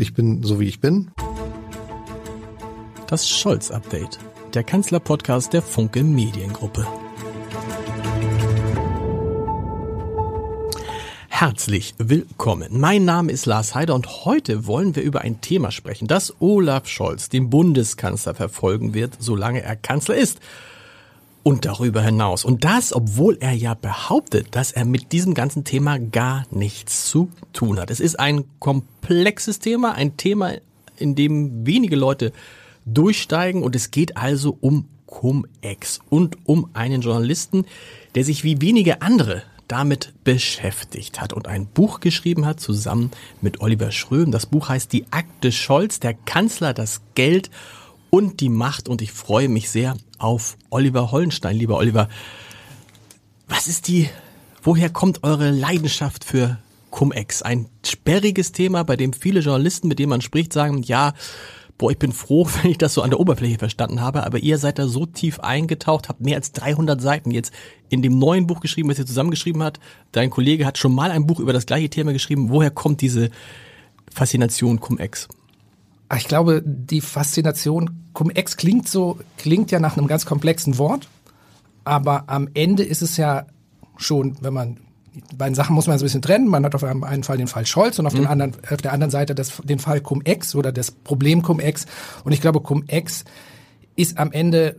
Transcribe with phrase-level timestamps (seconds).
[0.00, 1.10] Ich bin so wie ich bin.
[3.08, 4.20] Das Scholz-Update.
[4.54, 6.86] Der Kanzler-Podcast der Funke Mediengruppe.
[11.26, 12.78] Herzlich willkommen.
[12.78, 16.86] Mein Name ist Lars Heider und heute wollen wir über ein Thema sprechen, das Olaf
[16.86, 20.38] Scholz, den Bundeskanzler, verfolgen wird, solange er Kanzler ist
[21.48, 22.44] und darüber hinaus.
[22.44, 27.30] Und das, obwohl er ja behauptet, dass er mit diesem ganzen Thema gar nichts zu
[27.54, 27.90] tun hat.
[27.90, 30.52] Es ist ein komplexes Thema, ein Thema,
[30.98, 32.34] in dem wenige Leute
[32.84, 37.64] durchsteigen und es geht also um Cum-Ex und um einen Journalisten,
[38.14, 43.62] der sich wie wenige andere damit beschäftigt hat und ein Buch geschrieben hat zusammen mit
[43.62, 44.32] Oliver Schröm.
[44.32, 47.48] Das Buch heißt Die Akte Scholz, der Kanzler, das Geld
[48.10, 51.56] und die Macht und ich freue mich sehr auf Oliver Hollenstein.
[51.56, 52.08] Lieber Oliver,
[53.48, 54.08] was ist die,
[54.62, 56.58] woher kommt eure Leidenschaft für
[56.90, 57.42] Cum-Ex?
[57.42, 61.14] Ein sperriges Thema, bei dem viele Journalisten, mit denen man spricht, sagen, ja,
[61.78, 64.58] boah, ich bin froh, wenn ich das so an der Oberfläche verstanden habe, aber ihr
[64.58, 67.52] seid da so tief eingetaucht, habt mehr als 300 Seiten jetzt
[67.88, 69.80] in dem neuen Buch geschrieben, was ihr zusammengeschrieben habt.
[70.12, 72.50] Dein Kollege hat schon mal ein Buch über das gleiche Thema geschrieben.
[72.50, 73.30] Woher kommt diese
[74.12, 75.28] Faszination Cum-Ex?
[76.08, 81.08] Ah, ich glaube, die Faszination Cum-Ex klingt so, klingt ja nach einem ganz komplexen Wort,
[81.84, 83.46] aber am Ende ist es ja
[83.96, 84.78] schon, wenn man
[85.30, 86.48] die beiden Sachen muss man so ein bisschen trennen.
[86.48, 88.18] Man hat auf einen Fall den Fall Scholz und auf, mhm.
[88.18, 91.86] den anderen, auf der anderen Seite das, den Fall Cum-Ex oder das Problem Cum-Ex.
[92.24, 93.24] Und ich glaube, Cum-Ex
[93.96, 94.76] ist am Ende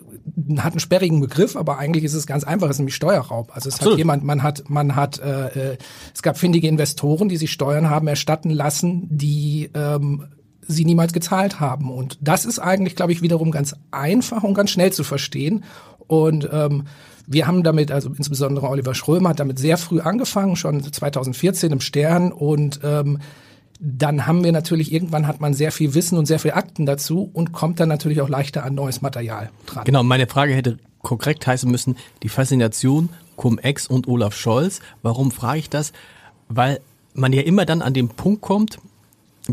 [0.59, 3.53] hat einen sperrigen Begriff, aber eigentlich ist es ganz einfach, es ist nämlich Steuerraub.
[3.53, 3.93] Also es Absolut.
[3.93, 5.77] hat jemand, man hat, man hat, äh, äh,
[6.13, 10.25] es gab findige Investoren, die sich Steuern haben erstatten lassen, die ähm,
[10.69, 11.91] sie niemals gezahlt haben.
[11.91, 15.63] Und das ist eigentlich, glaube ich, wiederum ganz einfach und ganz schnell zu verstehen.
[16.07, 16.85] Und ähm,
[17.27, 21.81] wir haben damit, also insbesondere Oliver Schrömer hat damit sehr früh angefangen, schon 2014 im
[21.81, 23.19] Stern und ähm,
[23.79, 27.29] dann haben wir natürlich, irgendwann hat man sehr viel Wissen und sehr viel Akten dazu
[27.31, 29.85] und kommt dann natürlich auch leichter an neues Material dran.
[29.85, 34.81] Genau, meine Frage hätte korrekt heißen müssen, die Faszination Cum-Ex und Olaf Scholz.
[35.01, 35.93] Warum frage ich das?
[36.49, 36.81] Weil
[37.13, 38.79] man ja immer dann an den Punkt kommt,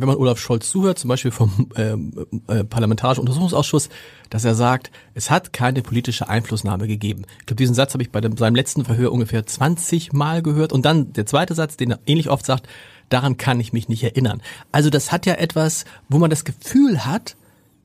[0.01, 2.13] wenn man Olaf Scholz zuhört, zum Beispiel vom ähm,
[2.49, 3.89] äh, Parlamentarischen Untersuchungsausschuss,
[4.31, 7.23] dass er sagt, es hat keine politische Einflussnahme gegeben.
[7.41, 10.73] Ich glaube, diesen Satz habe ich bei dem, seinem letzten Verhör ungefähr 20 Mal gehört.
[10.73, 12.69] Und dann der zweite Satz, den er ähnlich oft sagt,
[13.09, 14.43] daran kann ich mich nicht erinnern.
[14.73, 17.37] Also das hat ja etwas, wo man das Gefühl hat,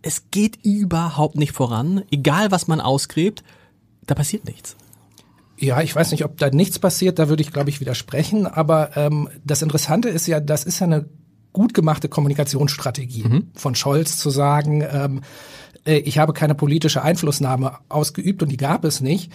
[0.01, 3.43] es geht überhaupt nicht voran, egal was man ausgräbt,
[4.07, 4.75] da passiert nichts.
[5.57, 8.47] Ja, ich weiß nicht, ob da nichts passiert, da würde ich, glaube ich, widersprechen.
[8.47, 11.05] Aber ähm, das Interessante ist ja, das ist ja eine
[11.53, 13.47] gut gemachte Kommunikationsstrategie mhm.
[13.55, 15.21] von Scholz zu sagen, ähm,
[15.85, 19.31] äh, ich habe keine politische Einflussnahme ausgeübt und die gab es nicht.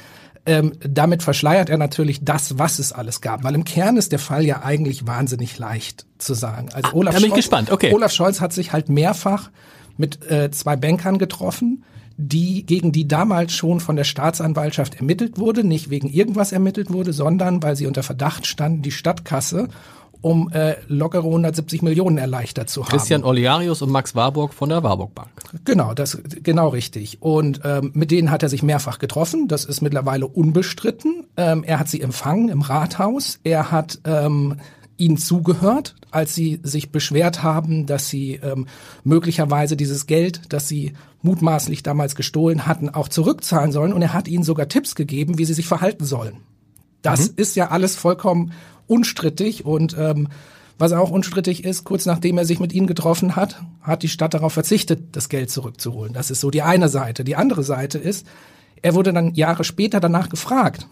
[0.48, 3.42] Ähm, damit verschleiert er natürlich das, was es alles gab.
[3.42, 6.68] Weil im Kern ist der Fall ja eigentlich wahnsinnig leicht zu sagen.
[6.72, 7.72] Also Olaf, bin ich Scholz, gespannt.
[7.72, 7.92] Okay.
[7.92, 9.50] Olaf Scholz hat sich halt mehrfach
[9.96, 11.82] mit äh, zwei Bankern getroffen,
[12.16, 17.12] die gegen die damals schon von der Staatsanwaltschaft ermittelt wurde, nicht wegen irgendwas ermittelt wurde,
[17.12, 19.68] sondern weil sie unter Verdacht standen, die Stadtkasse
[20.20, 22.90] um äh, lockere 170 Millionen erleichtert zu haben.
[22.90, 25.30] Christian Oliarius und Max Warburg von der Warburg Bank.
[25.64, 27.22] Genau, das genau richtig.
[27.22, 29.48] Und ähm, mit denen hat er sich mehrfach getroffen.
[29.48, 31.26] Das ist mittlerweile unbestritten.
[31.36, 33.38] Ähm, er hat sie empfangen im Rathaus.
[33.44, 34.56] Er hat ähm,
[34.98, 38.66] ihnen zugehört, als sie sich beschwert haben, dass sie ähm,
[39.04, 43.92] möglicherweise dieses Geld, das sie mutmaßlich damals gestohlen hatten, auch zurückzahlen sollen.
[43.92, 46.38] Und er hat ihnen sogar Tipps gegeben, wie sie sich verhalten sollen.
[47.02, 47.34] Das mhm.
[47.36, 48.52] ist ja alles vollkommen
[48.86, 50.28] unstrittig und ähm,
[50.78, 54.34] was auch unstrittig ist, kurz nachdem er sich mit ihnen getroffen hat, hat die Stadt
[54.34, 56.12] darauf verzichtet, das Geld zurückzuholen.
[56.12, 57.24] Das ist so die eine Seite.
[57.24, 58.26] Die andere Seite ist,
[58.82, 60.86] er wurde dann Jahre später danach gefragt,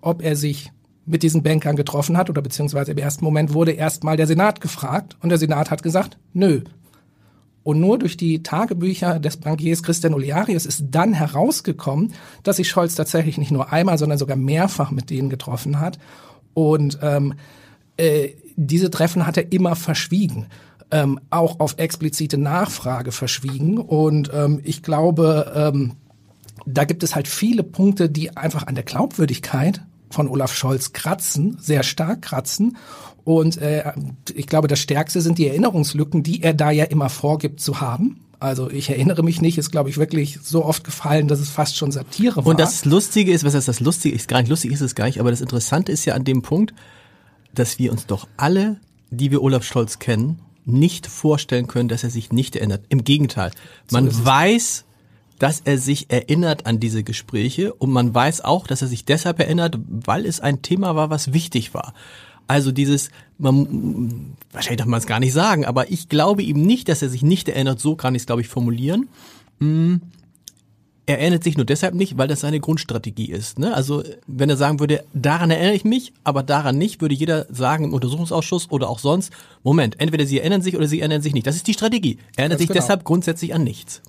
[0.00, 0.72] ob er sich
[1.04, 5.16] mit diesen Bankern getroffen hat oder beziehungsweise im ersten Moment wurde erstmal der Senat gefragt
[5.20, 6.62] und der Senat hat gesagt, nö.
[7.64, 12.12] Und nur durch die Tagebücher des Bankiers Christian Oliarius ist dann herausgekommen,
[12.42, 15.98] dass sich Scholz tatsächlich nicht nur einmal, sondern sogar mehrfach mit denen getroffen hat
[16.54, 17.34] und ähm,
[17.96, 20.46] äh, diese Treffen hat er immer verschwiegen.
[20.90, 23.78] Ähm, auch auf explizite Nachfrage verschwiegen.
[23.78, 25.92] Und ähm, ich glaube, ähm,
[26.66, 31.56] da gibt es halt viele Punkte, die einfach an der Glaubwürdigkeit von Olaf Scholz kratzen,
[31.58, 32.76] sehr stark kratzen.
[33.24, 33.92] Und äh,
[34.34, 38.20] ich glaube, das Stärkste sind die Erinnerungslücken, die er da ja immer vorgibt zu haben.
[38.42, 41.76] Also ich erinnere mich nicht, ist glaube ich wirklich so oft gefallen, dass es fast
[41.76, 42.46] schon Satire war.
[42.46, 45.06] Und das Lustige ist, was heißt das Lustige ist, gar nicht lustig ist es gar
[45.06, 46.74] nicht, aber das Interessante ist ja an dem Punkt,
[47.54, 48.80] dass wir uns doch alle,
[49.10, 52.84] die wir Olaf Scholz kennen, nicht vorstellen können, dass er sich nicht erinnert.
[52.88, 53.52] Im Gegenteil,
[53.90, 54.84] man so weiß,
[55.38, 59.38] dass er sich erinnert an diese Gespräche und man weiß auch, dass er sich deshalb
[59.38, 61.94] erinnert, weil es ein Thema war, was wichtig war.
[62.48, 63.10] Also dieses,
[63.42, 67.08] man, wahrscheinlich darf man es gar nicht sagen, aber ich glaube ihm nicht, dass er
[67.08, 69.08] sich nicht erinnert, so kann ich es, glaube ich, formulieren.
[69.58, 70.00] Hm.
[71.04, 73.58] Er erinnert sich nur deshalb nicht, weil das seine Grundstrategie ist.
[73.58, 73.74] Ne?
[73.74, 77.84] Also wenn er sagen würde, daran erinnere ich mich, aber daran nicht, würde jeder sagen
[77.84, 79.32] im Untersuchungsausschuss oder auch sonst,
[79.64, 81.46] Moment, entweder sie erinnern sich oder sie erinnern sich nicht.
[81.46, 82.18] Das ist die Strategie.
[82.36, 82.80] Er erinnert Ganz sich genau.
[82.80, 84.00] deshalb grundsätzlich an nichts.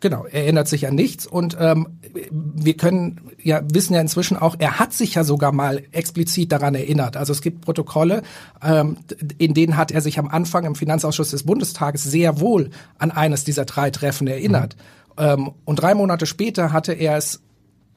[0.00, 1.86] Genau, er erinnert sich an nichts und ähm,
[2.32, 6.74] wir können ja wissen ja inzwischen auch, er hat sich ja sogar mal explizit daran
[6.74, 7.18] erinnert.
[7.18, 8.22] Also es gibt Protokolle,
[8.62, 8.96] ähm,
[9.36, 13.44] in denen hat er sich am Anfang im Finanzausschuss des Bundestages sehr wohl an eines
[13.44, 14.74] dieser drei Treffen erinnert.
[15.18, 15.24] Mhm.
[15.24, 17.42] Ähm, und drei Monate später hatte er es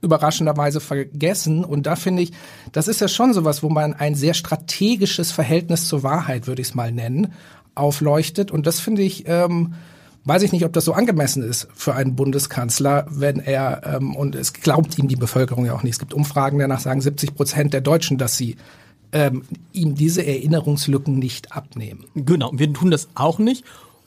[0.02, 1.64] überraschenderweise vergessen.
[1.64, 2.34] Und da finde ich,
[2.74, 6.68] das ist ja schon sowas, wo man ein sehr strategisches Verhältnis zur Wahrheit, würde ich
[6.70, 7.32] es mal nennen,
[7.74, 8.52] aufleuchtet.
[8.52, 9.74] Und das finde ich ähm,
[10.26, 14.36] weiß ich nicht, ob das so angemessen ist für einen Bundeskanzler, wenn er, ähm, und
[14.36, 15.94] es glaubt ihm die Bevölkerung ja auch nicht.
[15.94, 18.56] Es gibt Umfragen, danach sagen 70 Prozent der Deutschen, dass sie
[19.12, 19.44] ähm,
[19.74, 22.06] ihm diese Erinnerungslücken nicht abnehmen.
[22.16, 23.66] Genau, wir tun das auch nicht.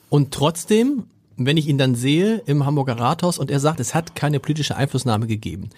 [0.09, 1.03] Und trotzdem,
[1.37, 4.75] wenn ich ihn dann sehe im Hamburger Rathaus und er sagt, es hat keine politische
[4.75, 5.69] Einflussnahme gegeben,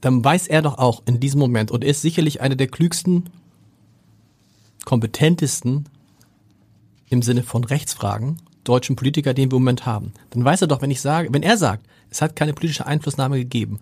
[0.00, 3.30] dann weiß er doch auch in diesem Moment und er ist sicherlich einer der klügsten,
[4.84, 5.86] kompetentesten
[7.08, 10.82] im Sinne von Rechtsfragen deutschen Politiker, den wir im Moment haben, dann weiß er doch,
[10.82, 13.80] wenn ich sage, wenn er sagt, es hat keine politische Einflussnahme gegeben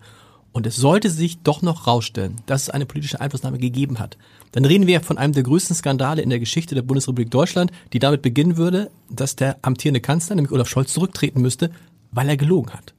[0.51, 4.17] und es sollte sich doch noch rausstellen, dass es eine politische Einflussnahme gegeben hat,
[4.51, 7.99] dann reden wir von einem der größten Skandale in der Geschichte der Bundesrepublik Deutschland, die
[7.99, 11.71] damit beginnen würde, dass der amtierende Kanzler, nämlich Olaf Scholz, zurücktreten müsste,
[12.11, 12.93] weil er gelogen hat.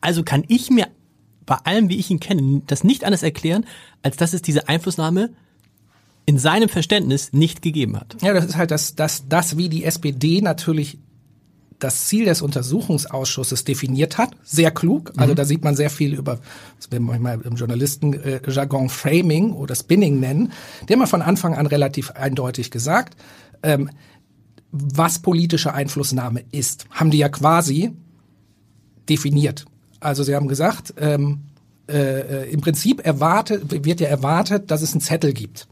[0.00, 0.86] Also kann ich mir
[1.44, 3.66] bei allem, wie ich ihn kenne, das nicht anders erklären,
[4.02, 5.30] als dass es diese Einflussnahme
[6.26, 8.16] in seinem Verständnis nicht gegeben hat.
[8.20, 10.98] Ja, das ist halt das, das, das wie die SPD natürlich
[11.78, 14.30] das Ziel des Untersuchungsausschusses definiert hat.
[14.42, 15.12] Sehr klug.
[15.16, 15.36] Also mhm.
[15.36, 16.38] da sieht man sehr viel über,
[16.78, 20.52] das wir manchmal im Journalistenjargon Framing oder Spinning nennen.
[20.88, 23.16] Die haben von Anfang an relativ eindeutig gesagt,
[23.62, 23.90] ähm,
[24.72, 26.86] was politische Einflussnahme ist.
[26.90, 27.92] Haben die ja quasi
[29.08, 29.64] definiert.
[30.00, 31.42] Also sie haben gesagt, ähm,
[31.88, 35.68] äh, äh im Prinzip erwartet, wird ja erwartet, dass es einen Zettel gibt.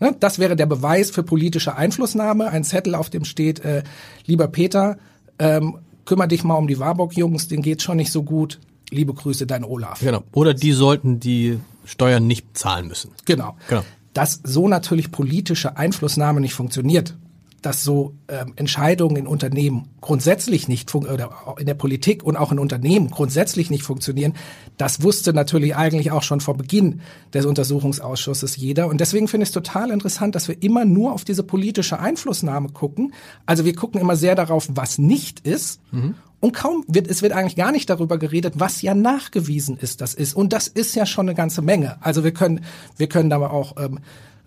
[0.00, 0.14] Ne?
[0.20, 2.50] Das wäre der Beweis für politische Einflussnahme.
[2.50, 3.82] Ein Zettel, auf dem steht, äh,
[4.26, 4.98] lieber Peter,
[5.38, 8.60] ähm, kümmere dich mal um die Warburg-Jungs, denen geht's schon nicht so gut.
[8.90, 10.00] Liebe Grüße, dein Olaf.
[10.00, 10.22] Genau.
[10.32, 13.10] Oder die sollten die Steuern nicht zahlen müssen.
[13.24, 13.56] Genau.
[13.68, 13.82] genau.
[14.12, 17.16] Dass so natürlich politische Einflussnahme nicht funktioniert,
[17.64, 22.58] dass so ähm, Entscheidungen in Unternehmen grundsätzlich nicht oder in der Politik und auch in
[22.58, 24.34] Unternehmen grundsätzlich nicht funktionieren,
[24.76, 27.00] das wusste natürlich eigentlich auch schon vor Beginn
[27.32, 28.88] des Untersuchungsausschusses jeder.
[28.88, 32.68] Und deswegen finde ich es total interessant, dass wir immer nur auf diese politische Einflussnahme
[32.68, 33.14] gucken.
[33.46, 35.80] Also wir gucken immer sehr darauf, was nicht ist.
[35.90, 36.16] Mhm.
[36.40, 40.12] Und kaum wird, es wird eigentlich gar nicht darüber geredet, was ja nachgewiesen ist, das
[40.12, 40.34] ist.
[40.36, 41.96] Und das ist ja schon eine ganze Menge.
[42.02, 42.60] Also wir können,
[42.98, 44.00] wir können da auch ähm,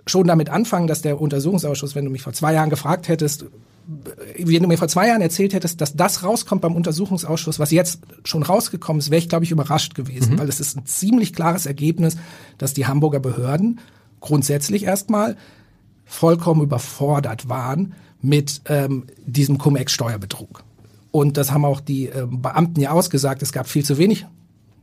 [0.07, 3.45] schon damit anfangen, dass der Untersuchungsausschuss, wenn du mich vor zwei Jahren gefragt hättest,
[4.38, 8.01] wenn du mir vor zwei Jahren erzählt hättest, dass das rauskommt beim Untersuchungsausschuss, was jetzt
[8.25, 10.39] schon rausgekommen ist, wäre ich, glaube ich, überrascht gewesen, mhm.
[10.39, 12.18] weil es ist ein ziemlich klares Ergebnis,
[12.57, 13.80] dass die Hamburger Behörden
[14.19, 15.38] grundsätzlich erstmal
[16.06, 20.63] vollkommen überfordert waren mit ähm, diesem Cum-Ex-Steuerbetrug.
[21.12, 24.25] Und das haben auch die äh, Beamten ja ausgesagt, es gab viel zu wenig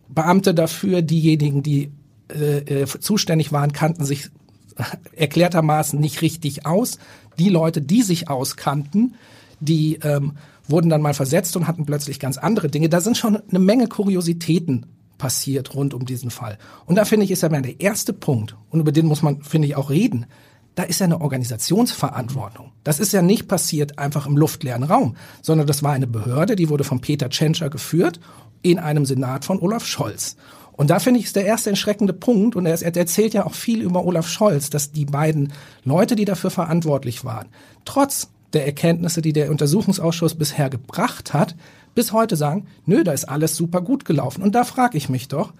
[0.08, 1.02] Beamte dafür.
[1.02, 1.90] Diejenigen, die
[2.28, 4.30] äh, äh, zuständig waren, kannten sich
[5.16, 6.98] erklärtermaßen nicht richtig aus.
[7.38, 9.14] Die Leute, die sich auskannten,
[9.60, 10.32] die ähm,
[10.66, 12.88] wurden dann mal versetzt und hatten plötzlich ganz andere Dinge.
[12.88, 14.86] Da sind schon eine Menge Kuriositäten
[15.18, 16.58] passiert rund um diesen Fall.
[16.86, 19.68] Und da finde ich, ist ja der erste Punkt, und über den muss man, finde
[19.68, 20.26] ich, auch reden.
[20.74, 22.72] Da ist ja eine Organisationsverantwortung.
[22.82, 26.68] Das ist ja nicht passiert einfach im luftleeren Raum, sondern das war eine Behörde, die
[26.68, 28.18] wurde von Peter Tschentscher geführt
[28.62, 30.36] in einem Senat von Olaf Scholz.
[30.76, 33.54] Und da finde ich, ist der erste entschreckende Punkt, und er, er erzählt ja auch
[33.54, 35.52] viel über Olaf Scholz, dass die beiden
[35.84, 37.46] Leute, die dafür verantwortlich waren,
[37.84, 41.54] trotz der Erkenntnisse, die der Untersuchungsausschuss bisher gebracht hat,
[41.94, 44.42] bis heute sagen, nö, da ist alles super gut gelaufen.
[44.42, 45.52] Und da frage ich mich doch,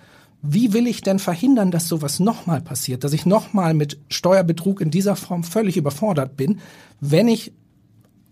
[0.42, 4.90] wie will ich denn verhindern, dass sowas nochmal passiert, dass ich nochmal mit Steuerbetrug in
[4.90, 6.60] dieser Form völlig überfordert bin,
[7.00, 7.52] wenn ich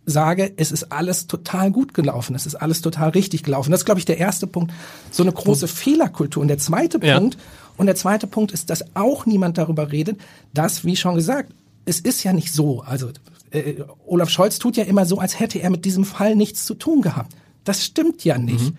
[0.04, 3.71] sage, es ist alles total gut gelaufen, es ist alles total richtig gelaufen.
[3.71, 4.73] Das ist, glaube ich, der erste Punkt.
[5.11, 6.42] So eine große Fehlerkultur.
[6.42, 7.18] Und der zweite ja.
[7.18, 7.38] Punkt,
[7.76, 10.21] und der zweite Punkt ist, dass auch niemand darüber redet,
[10.52, 11.52] dass, wie schon gesagt,
[11.85, 12.82] es ist ja nicht so.
[12.82, 13.11] Also
[13.50, 13.75] äh,
[14.06, 17.02] Olaf Scholz tut ja immer so, als hätte er mit diesem Fall nichts zu tun
[17.02, 17.35] gehabt.
[17.64, 18.71] Das stimmt ja nicht.
[18.71, 18.76] Mhm.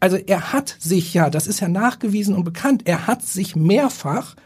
[0.00, 4.36] Also er hat sich ja, das ist ja nachgewiesen und bekannt, er hat sich mehrfach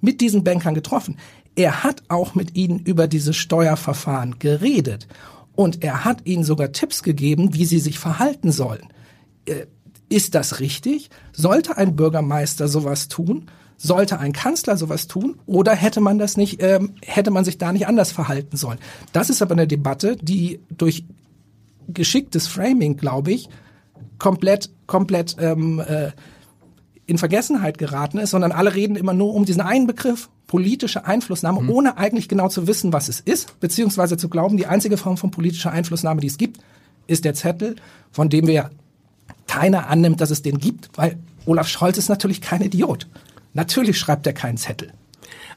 [0.00, 1.18] mit diesen Bankern getroffen.
[1.54, 5.06] Er hat auch mit ihnen über diese Steuerverfahren geredet.
[5.54, 8.88] Und er hat ihnen sogar Tipps gegeben, wie sie sich verhalten sollen.
[9.46, 9.66] Äh,
[10.08, 11.10] ist das richtig?
[11.32, 13.50] Sollte ein Bürgermeister sowas tun?
[13.82, 17.72] sollte ein Kanzler sowas tun oder hätte man das nicht, ähm, hätte man sich da
[17.72, 18.78] nicht anders verhalten sollen?
[19.12, 21.04] Das ist aber eine Debatte, die durch
[21.88, 23.48] geschicktes Framing, glaube ich,
[24.18, 26.12] komplett, komplett ähm, äh,
[27.06, 31.62] in Vergessenheit geraten ist, sondern alle reden immer nur um diesen einen Begriff, politische Einflussnahme,
[31.62, 31.70] mhm.
[31.70, 35.30] ohne eigentlich genau zu wissen, was es ist, beziehungsweise zu glauben, die einzige Form von
[35.30, 36.60] politischer Einflussnahme, die es gibt,
[37.06, 37.76] ist der Zettel,
[38.12, 38.70] von dem wir
[39.46, 43.08] keiner annimmt, dass es den gibt, weil Olaf Scholz ist natürlich kein Idiot.
[43.54, 44.92] Natürlich schreibt er keinen Zettel.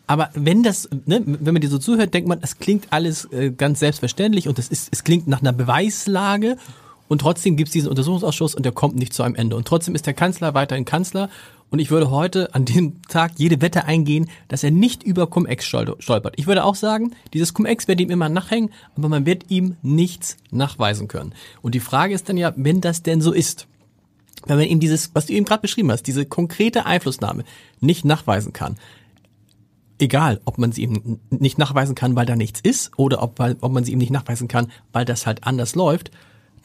[0.07, 3.51] Aber wenn das, ne, wenn man dir so zuhört, denkt man, es klingt alles äh,
[3.51, 6.57] ganz selbstverständlich und es ist, es klingt nach einer Beweislage
[7.07, 9.55] und trotzdem gibt es diesen Untersuchungsausschuss und der kommt nicht zu einem Ende.
[9.55, 11.29] Und trotzdem ist der Kanzler weiterhin Kanzler.
[11.69, 15.65] Und ich würde heute an dem Tag jede Wette eingehen, dass er nicht über Cum-Ex
[15.65, 16.33] stolpert.
[16.37, 20.37] Ich würde auch sagen, dieses Cum-Ex wird ihm immer nachhängen, aber man wird ihm nichts
[20.51, 21.33] nachweisen können.
[21.61, 23.67] Und die Frage ist dann ja, wenn das denn so ist,
[24.45, 27.43] wenn man ihm dieses, was du eben gerade beschrieben hast, diese konkrete Einflussnahme
[27.81, 28.77] nicht nachweisen kann,
[29.99, 33.57] egal, ob man sie ihm nicht nachweisen kann, weil da nichts ist, oder ob, weil,
[33.61, 36.11] ob man sie ihm nicht nachweisen kann, weil das halt anders läuft,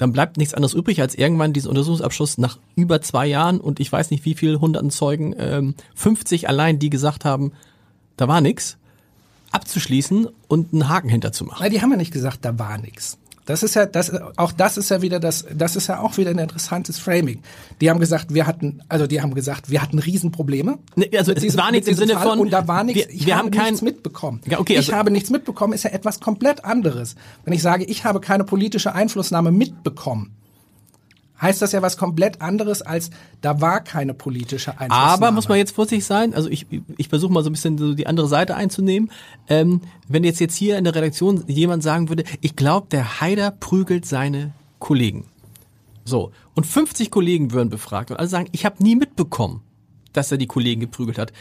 [0.00, 3.92] dann bleibt nichts anderes übrig, als irgendwann diesen Untersuchungsabschluss nach über zwei Jahren und ich
[3.92, 7.52] weiß nicht wie viel hunderten Zeugen, ähm, 50 allein, die gesagt haben,
[8.16, 8.78] da war nichts,
[9.50, 11.62] abzuschließen und einen Haken hinterzumachen.
[11.62, 13.18] Weil die haben ja nicht gesagt, da war nichts.
[13.50, 16.30] Das ist ja, das, auch das ist ja wieder das, das ist ja auch wieder
[16.30, 17.42] ein interessantes Framing.
[17.80, 20.78] Die haben gesagt, wir hatten, also die haben gesagt, wir hatten Riesenprobleme.
[20.94, 23.26] Nee, also es war nichts im Sinne Fall von, und da war nichts, wir, ich
[23.26, 24.40] wir habe haben kein, nichts mitbekommen.
[24.46, 27.16] Ja, okay, also, ich habe nichts mitbekommen, ist ja etwas komplett anderes.
[27.44, 30.36] Wenn ich sage, ich habe keine politische Einflussnahme mitbekommen,
[31.40, 35.12] heißt das ja was komplett anderes als da war keine politische Einflussnahme.
[35.12, 36.66] Aber muss man jetzt vorsichtig sein, also ich,
[36.96, 39.10] ich versuche mal so ein bisschen so die andere Seite einzunehmen.
[39.48, 43.50] Ähm, wenn jetzt jetzt hier in der Redaktion jemand sagen würde, ich glaube, der Haider
[43.50, 45.24] prügelt seine Kollegen.
[46.04, 49.62] So, und 50 Kollegen würden befragt und alle sagen, ich habe nie mitbekommen,
[50.12, 51.32] dass er die Kollegen geprügelt hat.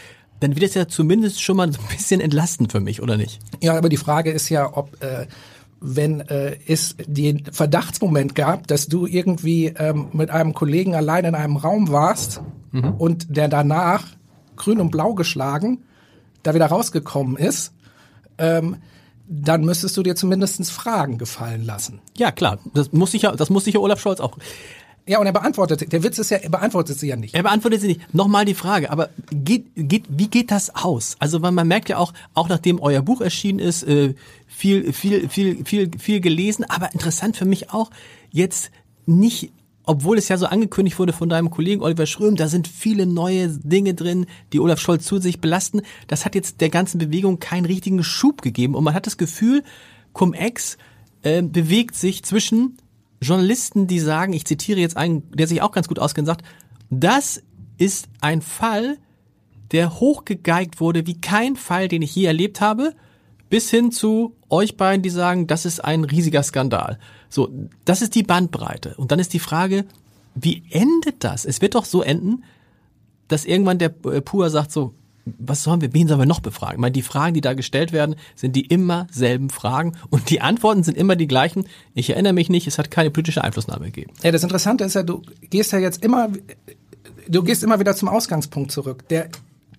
[0.41, 3.39] Dann wird es ja zumindest schon mal so ein bisschen entlastend für mich, oder nicht?
[3.61, 5.27] Ja, aber die Frage ist ja, ob äh,
[5.81, 11.35] wenn äh, es den Verdachtsmoment gab, dass du irgendwie ähm, mit einem Kollegen allein in
[11.35, 12.93] einem Raum warst mhm.
[12.97, 14.05] und der danach
[14.55, 15.79] grün und blau geschlagen
[16.43, 17.73] da wieder rausgekommen ist,
[18.37, 18.77] ähm,
[19.27, 21.99] dann müsstest du dir zumindest Fragen gefallen lassen.
[22.17, 22.59] Ja, klar.
[22.73, 24.37] Das muss sich ja, das muss sich ja Olaf Scholz auch.
[25.05, 27.33] Ja, und er beantwortet, der Witz ist ja, er beantwortet sie ja nicht.
[27.33, 28.13] Er beantwortet sie nicht.
[28.13, 31.15] Nochmal die Frage, aber geht, geht, wie geht das aus?
[31.17, 34.13] Also, man, man merkt ja auch, auch nachdem euer Buch erschienen ist, äh,
[34.59, 37.89] viel, viel, viel, viel, viel gelesen, aber interessant für mich auch
[38.29, 38.71] jetzt
[39.05, 39.53] nicht
[39.85, 43.47] obwohl es ja so angekündigt wurde von deinem Kollegen Oliver Schröm, da sind viele neue
[43.47, 45.81] Dinge drin, die Olaf Scholz zu sich belasten.
[46.05, 49.63] Das hat jetzt der ganzen Bewegung keinen richtigen Schub gegeben und man hat das Gefühl,
[50.13, 50.77] Cum-Ex
[51.23, 52.77] äh, bewegt sich zwischen
[53.19, 56.45] Journalisten, die sagen, ich zitiere jetzt einen, der sich auch ganz gut auskennt, sagt,
[56.91, 57.41] das
[57.79, 58.99] ist ein Fall,
[59.71, 62.93] der hochgegeigt wurde wie kein Fall, den ich je erlebt habe
[63.49, 66.99] bis hin zu euch beiden, die sagen, das ist ein riesiger Skandal.
[67.29, 67.49] So,
[67.85, 68.95] das ist die Bandbreite.
[68.97, 69.85] Und dann ist die Frage,
[70.35, 71.45] wie endet das?
[71.45, 72.43] Es wird doch so enden,
[73.27, 74.93] dass irgendwann der äh, Pur sagt so,
[75.37, 76.75] was sollen wir, wen sollen wir noch befragen?
[76.75, 80.41] Ich meine, die Fragen, die da gestellt werden, sind die immer selben Fragen und die
[80.41, 81.65] Antworten sind immer die gleichen.
[81.93, 84.11] Ich erinnere mich nicht, es hat keine politische Einflussnahme gegeben.
[84.23, 86.29] Ja, das Interessante ist ja, du gehst ja jetzt immer,
[87.27, 89.07] du gehst immer wieder zum Ausgangspunkt zurück.
[89.09, 89.29] Der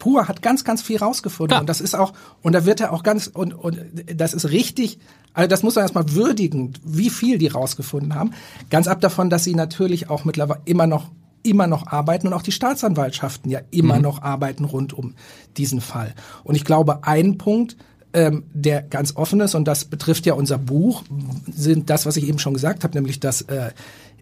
[0.00, 1.54] Pur hat ganz, ganz viel rausgefunden.
[1.54, 1.60] Ja.
[1.60, 3.78] Und das ist auch, und da wird er auch ganz, und, und
[4.12, 4.98] das ist richtig,
[5.32, 8.32] also das muss man erstmal würdigen, wie viel die rausgefunden haben.
[8.70, 12.42] Ganz ab davon, dass sie natürlich auch mittlerweile immer noch immer noch arbeiten und auch
[12.42, 14.02] die Staatsanwaltschaften ja immer mhm.
[14.02, 15.14] noch arbeiten rund um
[15.56, 16.14] diesen Fall.
[16.44, 17.78] Und ich glaube, ein Punkt,
[18.12, 21.02] ähm, der ganz offen ist, und das betrifft ja unser Buch,
[21.50, 23.70] sind das, was ich eben schon gesagt habe, nämlich, dass äh,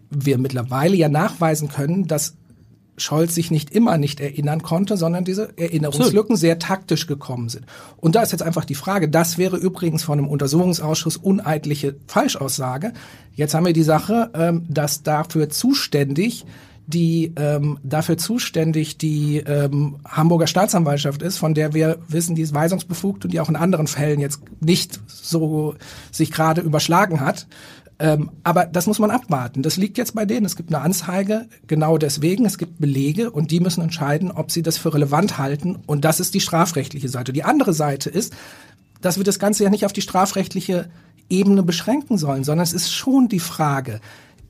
[0.09, 2.35] wir mittlerweile ja nachweisen können, dass
[2.99, 7.65] Scholz sich nicht immer nicht erinnern konnte, sondern diese Erinnerungslücken sehr taktisch gekommen sind.
[7.97, 12.93] Und da ist jetzt einfach die Frage, das wäre übrigens von einem Untersuchungsausschuss uneidliche Falschaussage.
[13.33, 16.45] Jetzt haben wir die Sache, ähm, dass dafür zuständig
[16.89, 22.55] die ähm, dafür zuständig die ähm, Hamburger Staatsanwaltschaft ist, von der wir wissen, die ist
[22.55, 25.75] weisungsbefugt und die auch in anderen Fällen jetzt nicht so
[26.11, 27.45] sich gerade überschlagen hat.
[27.99, 29.61] Ähm, aber das muss man abwarten.
[29.61, 30.45] Das liegt jetzt bei denen.
[30.45, 32.45] Es gibt eine Anzeige, genau deswegen.
[32.45, 35.77] Es gibt Belege und die müssen entscheiden, ob sie das für relevant halten.
[35.85, 37.33] Und das ist die strafrechtliche Seite.
[37.33, 38.33] Die andere Seite ist,
[39.01, 40.89] dass wir das Ganze ja nicht auf die strafrechtliche
[41.29, 43.99] Ebene beschränken sollen, sondern es ist schon die Frage,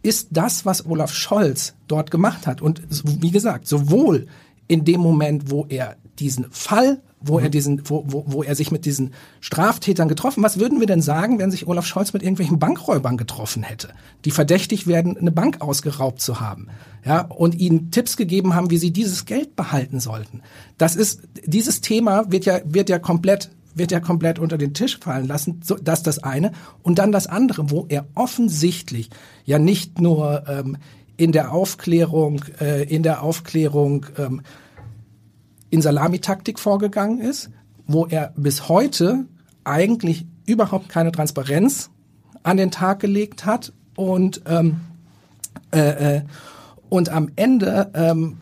[0.01, 4.27] ist das, was Olaf Scholz dort gemacht hat und wie gesagt, sowohl
[4.67, 7.43] in dem Moment, wo er diesen Fall, wo mhm.
[7.45, 10.43] er diesen, wo, wo, wo er sich mit diesen Straftätern getroffen.
[10.43, 13.89] Was würden wir denn sagen, wenn sich Olaf Scholz mit irgendwelchen Bankräubern getroffen hätte,
[14.25, 16.67] die verdächtig werden, eine Bank ausgeraubt zu haben,
[17.05, 20.41] ja, und ihnen Tipps gegeben haben, wie sie dieses Geld behalten sollten?
[20.77, 24.99] Das ist dieses Thema wird ja wird ja komplett wird ja komplett unter den Tisch
[24.99, 25.61] fallen lassen.
[25.63, 26.51] So, das das eine.
[26.81, 29.09] Und dann das andere, wo er offensichtlich
[29.45, 30.77] ja nicht nur ähm,
[31.17, 34.41] in der Aufklärung, äh, in der Aufklärung ähm,
[35.69, 37.49] in Salamitaktik vorgegangen ist,
[37.87, 39.25] wo er bis heute
[39.63, 41.89] eigentlich überhaupt keine Transparenz
[42.43, 44.81] an den Tag gelegt hat und ähm,
[45.71, 46.21] äh, äh,
[46.89, 48.37] und am Ende ähm,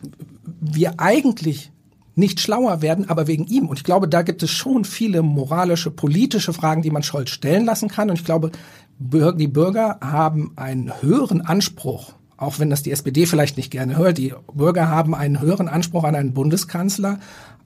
[0.60, 1.70] wir eigentlich
[2.14, 3.68] nicht schlauer werden, aber wegen ihm.
[3.68, 7.64] Und ich glaube, da gibt es schon viele moralische, politische Fragen, die man Scholz stellen
[7.64, 8.10] lassen kann.
[8.10, 8.50] Und ich glaube,
[8.98, 14.16] die Bürger haben einen höheren Anspruch, auch wenn das die SPD vielleicht nicht gerne hört.
[14.16, 17.18] Die Bürger haben einen höheren Anspruch an einen Bundeskanzler,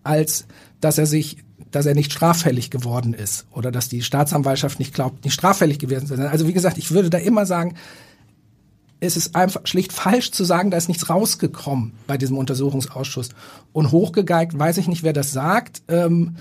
[0.03, 0.47] als
[0.81, 1.39] dass er sich
[1.71, 6.07] dass er nicht straffällig geworden ist oder dass die Staatsanwaltschaft nicht glaubt, nicht straffällig gewesen
[6.07, 6.27] zu sein.
[6.27, 7.77] Also wie gesagt, ich würde da immer sagen,
[9.01, 13.31] es ist einfach schlicht falsch zu sagen, da ist nichts rausgekommen bei diesem Untersuchungsausschuss.
[13.73, 15.83] Und hochgegeigt, weiß ich nicht, wer das sagt.
[15.89, 16.37] Ähm,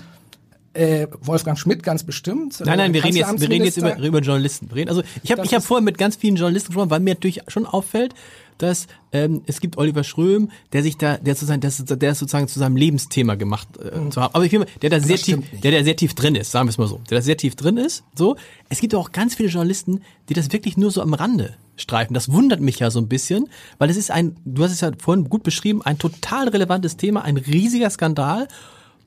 [0.74, 2.60] äh, Wolfgang Schmidt ganz bestimmt.
[2.64, 4.68] Nein, nein, wir reden jetzt, wir reden jetzt über, über Journalisten.
[4.70, 7.14] Wir reden, also ich habe ich hab vorher mit ganz vielen Journalisten gesprochen, weil mir
[7.14, 8.14] natürlich schon auffällt,
[8.58, 12.58] dass ähm, es gibt Oliver Schröm, der sich da, der sozusagen, der, der sozusagen zu
[12.58, 14.10] seinem Lebensthema gemacht äh, mhm.
[14.10, 14.34] zu haben.
[14.34, 16.70] Aber ich finde, der da sehr tief, der der sehr tief drin ist, sagen wir
[16.70, 18.04] es mal so, der da sehr tief drin ist.
[18.14, 18.36] So,
[18.68, 22.14] es gibt auch ganz viele Journalisten, die das wirklich nur so am Rande streifen.
[22.14, 23.48] Das wundert mich ja so ein bisschen,
[23.78, 27.22] weil es ist ein, du hast es ja vorhin gut beschrieben, ein total relevantes Thema,
[27.22, 28.48] ein riesiger Skandal.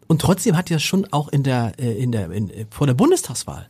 [0.08, 3.68] Und trotzdem hat ja schon auch in der, äh, in der, in, vor der Bundestagswahl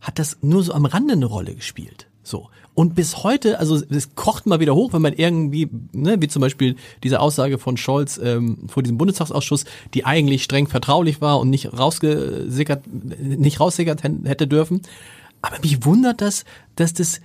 [0.00, 2.06] hat das nur so am Rande eine Rolle gespielt.
[2.22, 2.48] So.
[2.74, 6.40] Und bis heute, also es kocht mal wieder hoch, wenn man irgendwie, ne, wie zum
[6.40, 11.50] Beispiel diese Aussage von Scholz ähm, vor diesem Bundestagsausschuss, die eigentlich streng vertraulich war und
[11.50, 14.82] nicht rausgesickert, nicht raussickert hätte dürfen.
[15.42, 16.44] Aber mich wundert das,
[16.76, 17.20] dass das,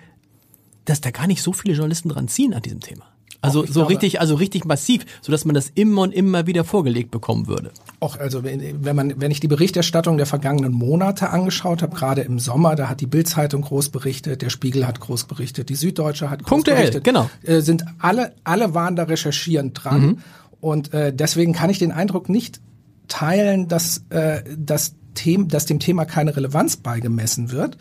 [0.85, 3.05] dass da gar nicht so viele Journalisten dran ziehen an diesem Thema.
[3.41, 6.63] Also so glaube, richtig, also richtig massiv, so dass man das immer und immer wieder
[6.63, 7.71] vorgelegt bekommen würde.
[7.99, 12.39] Auch also wenn man, wenn ich die Berichterstattung der vergangenen Monate angeschaut habe, gerade im
[12.39, 16.39] Sommer, da hat die Bildzeitung groß berichtet, der Spiegel hat groß berichtet, die Süddeutsche hat
[16.39, 17.03] groß Punktuell, berichtet.
[17.03, 17.29] genau.
[17.43, 20.17] Äh, sind alle, alle waren da recherchierend dran mhm.
[20.61, 22.61] und äh, deswegen kann ich den Eindruck nicht
[23.07, 27.77] teilen, dass äh, das Thema, dass dem Thema keine Relevanz beigemessen wird.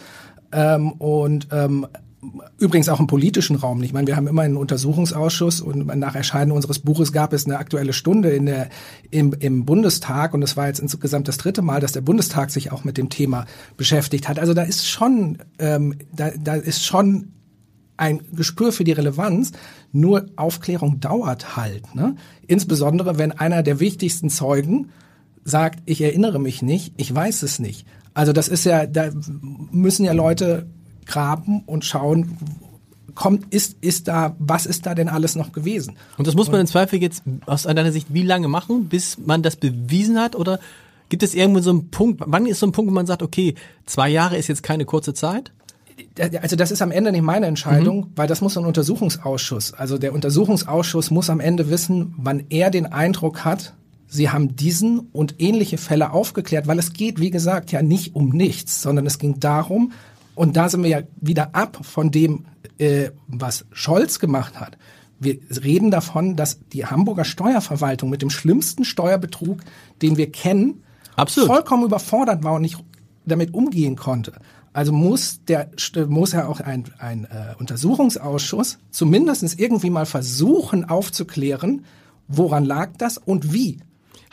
[0.53, 1.87] Ähm, und ähm,
[2.59, 3.89] übrigens auch im politischen Raum nicht.
[3.89, 7.59] Ich meine, wir haben immer einen Untersuchungsausschuss und nach Erscheinen unseres Buches gab es eine
[7.59, 8.69] aktuelle Stunde in der,
[9.11, 12.73] im, im Bundestag und es war jetzt insgesamt das dritte Mal, dass der Bundestag sich
[12.73, 14.39] auch mit dem Thema beschäftigt hat.
[14.39, 17.33] Also da ist schon, ähm, da, da ist schon
[17.97, 19.53] ein Gespür für die Relevanz.
[19.93, 21.95] Nur Aufklärung dauert halt.
[21.95, 22.17] Ne?
[22.47, 24.91] Insbesondere, wenn einer der wichtigsten Zeugen
[25.45, 27.87] sagt, ich erinnere mich nicht, ich weiß es nicht.
[28.15, 29.11] Also das ist ja, da
[29.71, 30.67] müssen ja Leute
[31.07, 32.39] graben und schauen,
[33.15, 35.97] kommt, ist, ist da, was ist da denn alles noch gewesen?
[36.19, 39.43] Und das muss man im Zweifel jetzt aus deiner Sicht wie lange machen, bis man
[39.43, 40.59] das bewiesen hat oder
[41.09, 43.55] gibt es irgendwo so einen Punkt, wann ist so ein Punkt, wo man sagt, okay,
[43.87, 45.53] zwei Jahre ist jetzt keine kurze Zeit?
[46.43, 48.07] also das ist am Ende nicht meine Entscheidung, mhm.
[48.17, 49.75] weil das muss ein Untersuchungsausschuss.
[49.75, 53.75] Also der Untersuchungsausschuss muss am Ende wissen, wann er den Eindruck hat,
[54.09, 58.31] sie haben diesen und ähnliche Fälle aufgeklärt, weil es geht, wie gesagt, ja nicht um
[58.31, 59.93] nichts, sondern es ging darum,
[60.35, 62.47] und da sind wir ja wieder ab von dem,
[62.79, 64.77] äh, was Scholz gemacht hat.
[65.21, 69.61] Wir reden davon, dass die Hamburger Steuerverwaltung mit dem schlimmsten Steuerbetrug,
[70.03, 70.83] den wir kennen,
[71.17, 71.49] Absolut.
[71.49, 72.83] vollkommen überfordert war und nicht
[73.25, 74.33] damit umgehen konnte.
[74.73, 75.71] Also muss der
[76.09, 81.85] muss ja auch ein, ein äh, Untersuchungsausschuss zumindest irgendwie mal versuchen aufzuklären,
[82.27, 83.79] woran lag das und wie.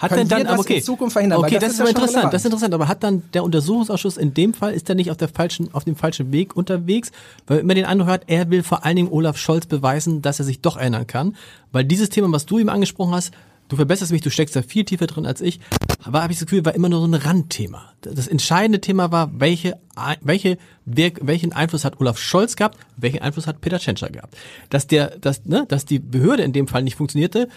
[0.01, 1.39] Hat denn dann, okay, in Zukunft verhindern?
[1.39, 2.33] Okay, das, das, ist aber interessant, relevant.
[2.33, 5.17] das ist interessant, aber hat dann der Untersuchungsausschuss in dem Fall, ist er nicht auf
[5.17, 7.11] der falschen, auf dem falschen Weg unterwegs,
[7.45, 10.39] weil man immer den Eindruck hat, er will vor allen Dingen Olaf Scholz beweisen, dass
[10.39, 11.35] er sich doch erinnern kann,
[11.71, 13.31] weil dieses Thema, was du ihm angesprochen hast,
[13.71, 15.59] du verbesserst mich, du steckst da viel tiefer drin als ich,
[16.03, 17.93] aber habe ich das Gefühl, war immer nur so ein Randthema.
[18.01, 19.77] Das entscheidende Thema war, welche,
[20.21, 24.35] welche, welchen Einfluss hat Olaf Scholz gehabt, welchen Einfluss hat Peter Tschentscher gehabt.
[24.69, 27.47] Dass der, dass, ne, dass die Behörde in dem Fall nicht funktionierte,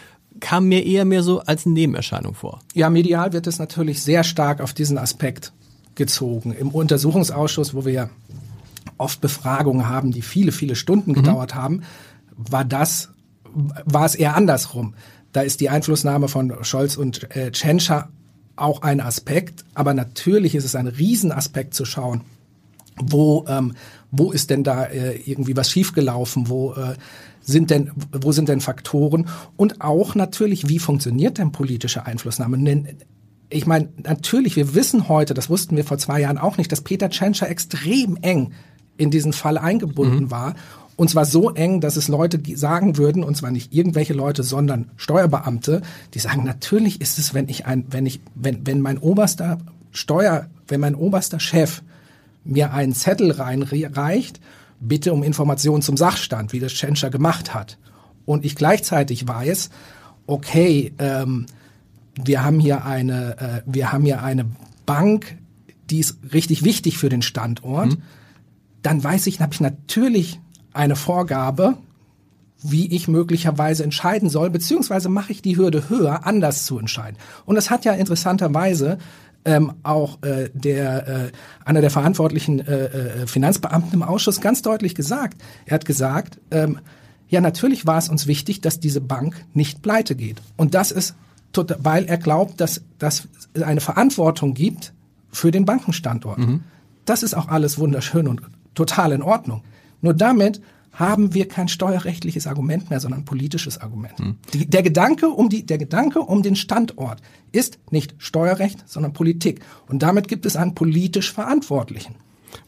[0.44, 2.60] kam mir eher mehr so als Nebenerscheinung vor.
[2.74, 5.54] Ja, medial wird es natürlich sehr stark auf diesen Aspekt
[5.94, 6.52] gezogen.
[6.52, 8.10] Im Untersuchungsausschuss, wo wir ja
[8.98, 11.14] oft Befragungen haben, die viele, viele Stunden mhm.
[11.14, 11.82] gedauert haben,
[12.36, 13.08] war das,
[13.54, 14.92] war es eher andersrum.
[15.32, 18.10] Da ist die Einflussnahme von Scholz und äh, Tschentscher
[18.54, 22.20] auch ein Aspekt, aber natürlich ist es ein Riesenaspekt zu schauen,
[22.96, 23.72] wo, ähm,
[24.10, 26.96] wo ist denn da äh, irgendwie was schiefgelaufen, wo äh,
[27.44, 32.84] sind denn, wo sind denn Faktoren und auch natürlich, wie funktioniert denn politische Einflussnahme?
[33.50, 36.80] ich meine, natürlich, wir wissen heute, das wussten wir vor zwei Jahren auch nicht, dass
[36.80, 38.52] Peter Tschentscher extrem eng
[38.96, 40.30] in diesen Fall eingebunden mhm.
[40.30, 40.54] war.
[40.96, 44.90] Und zwar so eng, dass es Leute sagen würden, und zwar nicht irgendwelche Leute, sondern
[44.96, 45.82] Steuerbeamte,
[46.14, 49.58] die sagen, natürlich ist es, wenn ich ein, wenn ich, wenn, wenn mein oberster
[49.90, 51.82] Steuer, wenn mein oberster Chef
[52.44, 54.40] mir einen Zettel reinreicht,
[54.88, 57.78] bitte um Informationen zum Sachstand, wie das Tschentscher gemacht hat.
[58.24, 59.70] Und ich gleichzeitig weiß,
[60.26, 61.46] okay, ähm,
[62.22, 64.46] wir haben hier eine, äh, wir haben hier eine
[64.86, 65.36] Bank,
[65.90, 68.02] die ist richtig wichtig für den Standort, mhm.
[68.82, 70.40] dann weiß ich, habe ich natürlich
[70.72, 71.76] eine Vorgabe,
[72.62, 77.18] wie ich möglicherweise entscheiden soll, beziehungsweise mache ich die Hürde höher, anders zu entscheiden.
[77.44, 78.98] Und das hat ja interessanterweise
[79.44, 81.32] ähm, auch äh, der äh,
[81.64, 85.40] einer der verantwortlichen äh, äh, Finanzbeamten im Ausschuss ganz deutlich gesagt.
[85.66, 86.78] Er hat gesagt, ähm,
[87.28, 90.40] ja natürlich war es uns wichtig, dass diese Bank nicht pleite geht.
[90.56, 91.14] Und das ist,
[91.78, 94.92] weil er glaubt, dass, dass es eine Verantwortung gibt
[95.30, 96.38] für den Bankenstandort.
[96.38, 96.62] Mhm.
[97.04, 98.42] Das ist auch alles wunderschön und
[98.74, 99.62] total in Ordnung.
[100.00, 100.60] Nur damit
[100.94, 104.18] haben wir kein steuerrechtliches Argument mehr, sondern ein politisches Argument.
[104.18, 104.36] Hm.
[104.52, 107.20] Die, der Gedanke um die, der Gedanke um den Standort
[107.52, 109.60] ist nicht Steuerrecht, sondern Politik.
[109.88, 112.14] Und damit gibt es einen politisch Verantwortlichen.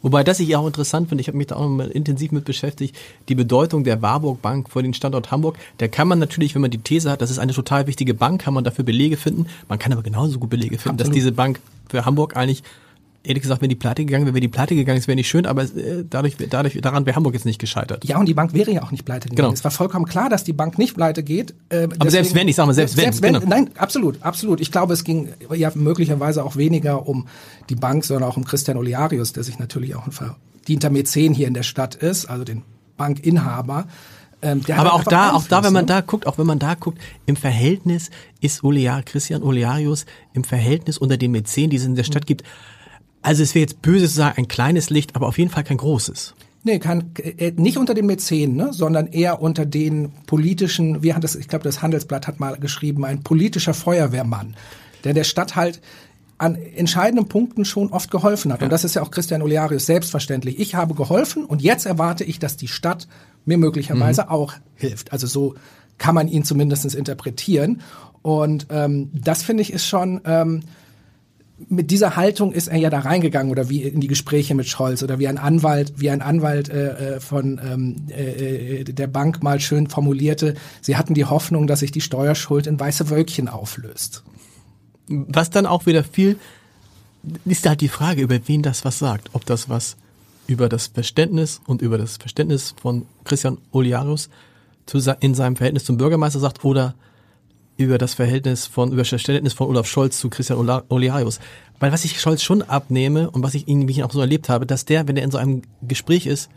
[0.03, 2.97] Wobei das ich auch interessant finde, ich habe mich da auch mal intensiv mit beschäftigt,
[3.29, 5.57] die Bedeutung der Warburg Bank für den Standort Hamburg.
[5.79, 8.43] Da kann man natürlich, wenn man die These hat, das ist eine total wichtige Bank,
[8.43, 9.47] kann man dafür Belege finden.
[9.69, 11.09] Man kann aber genauso gut Belege finden, Absolut.
[11.09, 12.63] dass diese Bank für Hamburg eigentlich
[13.27, 15.47] ehrlich gesagt, wenn die pleite gegangen wäre, wäre die pleite gegangen, das wäre nicht schön,
[15.47, 18.05] aber äh, dadurch, dadurch, daran wäre Hamburg jetzt nicht gescheitert.
[18.05, 19.49] Ja, und die Bank wäre ja auch nicht pleite gegangen.
[19.49, 19.55] Genau.
[19.55, 21.55] Es war vollkommen klar, dass die Bank nicht pleite geht.
[21.69, 23.35] Äh, aber deswegen, selbst wenn, ich sage mal, selbst, selbst wenn.
[23.35, 23.55] wenn genau.
[23.55, 24.61] Nein, absolut, absolut.
[24.61, 27.27] Ich glaube, es ging ja möglicherweise auch weniger um
[27.69, 31.49] die Bank, sondern auch um Christian Oliarius, der sich natürlich auch ein verdienter Mäzen hier
[31.49, 32.63] in der Stadt ist, also den
[32.97, 33.87] Bankinhaber.
[34.43, 35.89] Ähm, aber auch da, auch da, wenn man ne?
[35.89, 38.11] da guckt, auch wenn man da guckt, im Verhältnis
[38.41, 42.27] ist Oliar, Christian Oliarius im Verhältnis unter den Mäzen, die es in der Stadt mhm.
[42.27, 42.45] gibt,
[43.27, 45.79] also es wäre jetzt böse zu sagen, ein kleines Licht, aber auf jeden Fall kein
[45.79, 46.35] großes.
[46.63, 51.25] Nee, kann, äh, nicht unter den Mäzenen, ne, sondern eher unter den politischen, wie hat
[51.25, 54.55] das, ich glaube, das Handelsblatt hat mal geschrieben, ein politischer Feuerwehrmann,
[55.03, 55.81] der der Stadt halt
[56.39, 58.61] an entscheidenden Punkten schon oft geholfen hat.
[58.61, 58.67] Ja.
[58.67, 60.61] Und das ist ja auch Christian Olearius selbstverständlich.
[60.61, 63.09] Ich habe geholfen und jetzt erwarte ich, dass die Stadt
[63.45, 64.29] mir möglicherweise mhm.
[64.29, 65.13] auch hilft.
[65.13, 65.55] Also so
[65.99, 67.81] kann man ihn zumindest interpretieren.
[68.23, 70.61] Und ähm, das finde ich ist schon ähm,
[71.69, 75.03] mit dieser Haltung ist er ja da reingegangen oder wie in die Gespräche mit Scholz
[75.03, 79.59] oder wie ein Anwalt, wie ein Anwalt äh, äh, von ähm, äh, der Bank mal
[79.61, 84.23] schön formulierte, sie hatten die Hoffnung, dass sich die Steuerschuld in weiße Wölkchen auflöst.
[85.09, 86.39] Was dann auch wieder viel
[87.45, 89.97] ist halt die Frage, über wen das was sagt, ob das was
[90.47, 94.29] über das Verständnis und über das Verständnis von Christian Oliarus
[95.21, 96.95] in seinem Verhältnis zum Bürgermeister sagt oder
[97.77, 100.59] über das Verhältnis von, über das Verständnis von Olaf Scholz zu Christian
[100.89, 101.41] Oliarius.
[101.79, 104.21] Weil was ich Scholz schon abnehme und was ich ihn, wie ich ihn auch so
[104.21, 106.51] erlebt habe, dass der, wenn er in so einem Gespräch ist,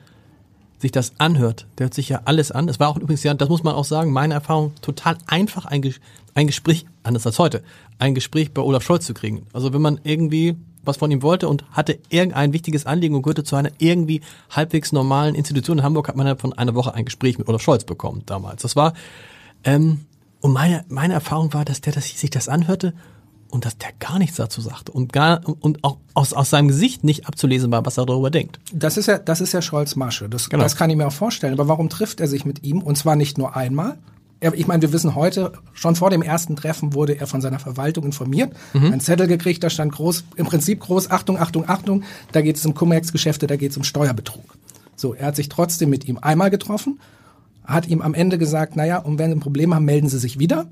[0.79, 1.67] sich das anhört.
[1.77, 2.69] Der hört sich ja alles an.
[2.69, 5.93] Es war auch übrigens ja, das muss man auch sagen, meine Erfahrung, total einfach ein,
[6.35, 7.63] ein Gespräch, anders als heute,
[7.97, 9.45] ein Gespräch bei Olaf Scholz zu kriegen.
[9.51, 13.43] Also wenn man irgendwie was von ihm wollte und hatte irgendein wichtiges Anliegen und gehörte
[13.43, 17.03] zu einer irgendwie halbwegs normalen Institution in Hamburg, hat man dann von einer Woche ein
[17.03, 18.61] Gespräch mit Olaf Scholz bekommen damals.
[18.61, 18.93] Das war,
[19.65, 20.05] ähm,
[20.41, 22.93] und meine, meine Erfahrung war, dass der dass sich das anhörte
[23.49, 27.03] und dass der gar nichts dazu sagte und gar und auch aus, aus seinem Gesicht
[27.03, 28.59] nicht abzulesen war, was er darüber denkt.
[28.71, 30.29] Das ist ja das ist ja Scholz Masche.
[30.29, 30.63] Das, genau.
[30.63, 31.53] das kann ich mir auch vorstellen.
[31.53, 33.97] Aber warum trifft er sich mit ihm und zwar nicht nur einmal?
[34.53, 38.05] Ich meine, wir wissen heute, schon vor dem ersten Treffen wurde er von seiner Verwaltung
[38.05, 38.93] informiert, mhm.
[38.93, 42.65] ein Zettel gekriegt, da stand groß, im Prinzip groß, Achtung, Achtung, Achtung, da geht es
[42.65, 44.45] um Cum-Ex-Geschäfte, da geht es um Steuerbetrug.
[44.95, 47.01] So, er hat sich trotzdem mit ihm einmal getroffen
[47.69, 50.39] hat ihm am Ende gesagt, naja, und wenn Sie ein Problem haben, melden Sie sich
[50.39, 50.67] wieder.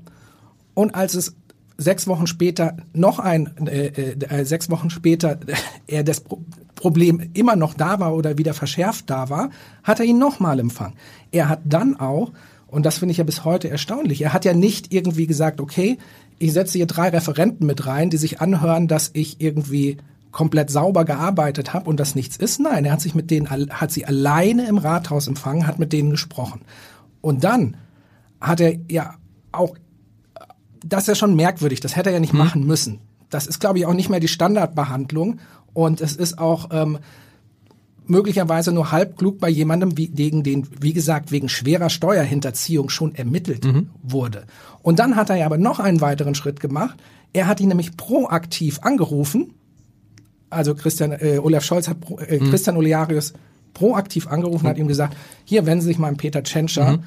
[0.74, 1.34] Und als es
[1.76, 5.54] sechs Wochen später noch ein, äh, äh, sechs Wochen später äh,
[5.86, 6.40] er das Pro
[6.74, 9.50] Problem immer noch da war oder wieder verschärft da war,
[9.82, 10.94] hat er ihn nochmal empfangen.
[11.32, 12.30] Er hat dann auch,
[12.68, 15.98] und das finde ich ja bis heute erstaunlich, er hat ja nicht irgendwie gesagt, okay,
[16.38, 19.96] ich setze hier drei Referenten mit rein, die sich anhören, dass ich irgendwie
[20.30, 22.60] komplett sauber gearbeitet habe und das nichts ist.
[22.60, 26.10] Nein, er hat sich mit denen, hat sie alleine im Rathaus empfangen, hat mit denen
[26.10, 26.60] gesprochen.
[27.28, 27.76] Und dann
[28.40, 29.16] hat er ja
[29.52, 29.76] auch,
[30.82, 32.38] das ist ja schon merkwürdig, das hätte er ja nicht hm.
[32.38, 33.00] machen müssen.
[33.28, 35.40] Das ist, glaube ich, auch nicht mehr die Standardbehandlung
[35.74, 36.98] und es ist auch ähm,
[38.06, 43.14] möglicherweise nur halb klug bei jemandem, wie, gegen den, wie gesagt, wegen schwerer Steuerhinterziehung schon
[43.14, 43.90] ermittelt mhm.
[44.02, 44.44] wurde.
[44.80, 46.98] Und dann hat er ja aber noch einen weiteren Schritt gemacht.
[47.34, 49.52] Er hat ihn nämlich proaktiv angerufen.
[50.48, 52.48] Also Christian, äh, Olaf Scholz hat äh, mhm.
[52.48, 53.34] Christian Olearius
[53.74, 54.70] proaktiv angerufen, mhm.
[54.70, 55.14] hat ihm gesagt,
[55.44, 57.02] hier wenden Sie sich mal an Peter Tschentscher, mhm.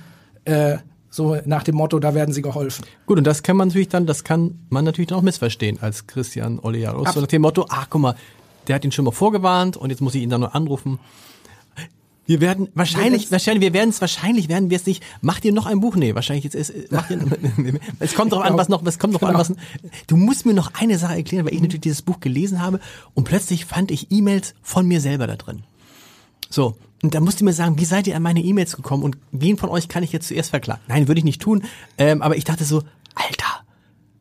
[0.46, 0.78] Äh,
[1.10, 2.86] So nach dem Motto, da werden sie geholfen.
[3.06, 6.08] Gut, und das kann man natürlich dann, das kann man natürlich dann auch missverstehen als
[6.08, 7.14] Christian Olearos.
[7.14, 8.16] So nach dem Motto, ach guck mal,
[8.68, 11.00] der hat ihn schon mal vorgewarnt und jetzt muss ich ihn dann nur anrufen.
[12.28, 15.04] Wir werden wahrscheinlich, Jetzt- wahrscheinlich, wir werden es wahrscheinlich werden wir es nicht.
[15.22, 15.96] Macht ihr noch ein Buch?
[15.98, 17.20] Nee, wahrscheinlich jetzt ist, macht ihr,
[18.00, 19.40] es kommt doch an, was noch, es kommt an, Genau.
[19.40, 19.54] was.
[20.08, 22.80] Du musst mir noch eine Sache erklären, weil ich natürlich dieses Buch gelesen habe
[23.16, 25.64] und plötzlich fand ich E-Mails von mir selber da drin.
[26.50, 26.76] So.
[27.04, 29.58] Und da musst du mir sagen, wie seid ihr an meine E-Mails gekommen und wen
[29.58, 30.82] von euch kann ich jetzt zuerst verklagen?
[30.88, 31.64] Nein, würde ich nicht tun.
[31.98, 32.84] Ähm, aber ich dachte so,
[33.16, 33.66] Alter,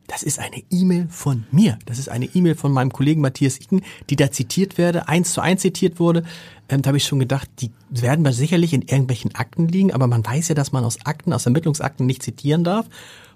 [0.07, 1.77] das ist eine E-Mail von mir.
[1.85, 5.41] Das ist eine E-Mail von meinem Kollegen Matthias Icken, die da zitiert werde, eins zu
[5.41, 6.23] eins zitiert wurde.
[6.69, 10.07] Ähm, da habe ich schon gedacht, die werden wir sicherlich in irgendwelchen Akten liegen, aber
[10.07, 12.87] man weiß ja, dass man aus Akten, aus Ermittlungsakten nicht zitieren darf.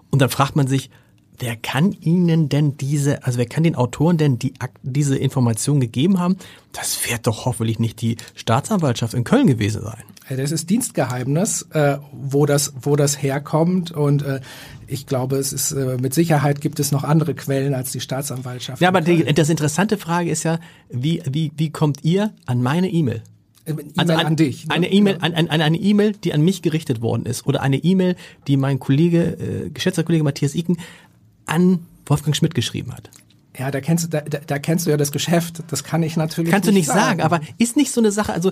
[0.10, 0.90] Und dann fragt man sich,
[1.40, 6.20] wer kann Ihnen denn diese, also wer kann den Autoren denn die diese Information gegeben
[6.20, 6.38] haben?
[6.72, 10.04] Das wird doch hoffentlich nicht die Staatsanwaltschaft in Köln gewesen sein.
[10.30, 13.92] Äh, Das ist Dienstgeheimnis, äh, wo das, wo das herkommt.
[13.92, 14.42] Und äh,
[14.88, 18.82] ich glaube, es ist äh, mit Sicherheit gibt es noch andere Quellen als die Staatsanwaltschaft.
[18.82, 22.90] Ja, aber die, das interessante Frage ist ja, wie, wie, wie kommt ihr an meine
[22.90, 23.22] E-Mail?
[23.68, 24.68] E-Mail Also an, dich.
[24.68, 24.76] ne?
[24.76, 27.78] Eine E-Mail, an, an, an eine E-Mail, die an mich gerichtet worden ist, oder eine
[27.78, 28.16] E-Mail,
[28.48, 30.78] die mein Kollege, äh, geschätzter Kollege Matthias Iken
[31.46, 33.10] an Wolfgang Schmidt geschrieben hat.
[33.58, 35.64] Ja, da kennst du, da, da, kennst du ja das Geschäft.
[35.68, 38.52] Das kann ich natürlich Kannst du nicht sagen, aber ist nicht so eine Sache, also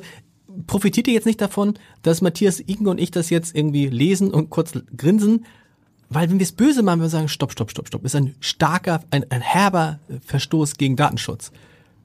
[0.67, 4.49] profitiert ihr jetzt nicht davon, dass Matthias Iken und ich das jetzt irgendwie lesen und
[4.49, 5.45] kurz grinsen?
[6.09, 9.03] Weil wenn wir es böse machen, wir sagen, stopp, stopp, stopp, stopp, ist ein starker,
[9.09, 11.51] ein, ein herber Verstoß gegen Datenschutz.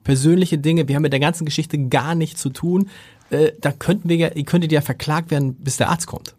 [0.03, 2.89] Persönliche Dinge, wir haben mit der ganzen Geschichte gar nichts zu tun.
[3.29, 6.33] Äh, da könnten wir ja, ihr könntet ja verklagt werden, bis der Arzt kommt.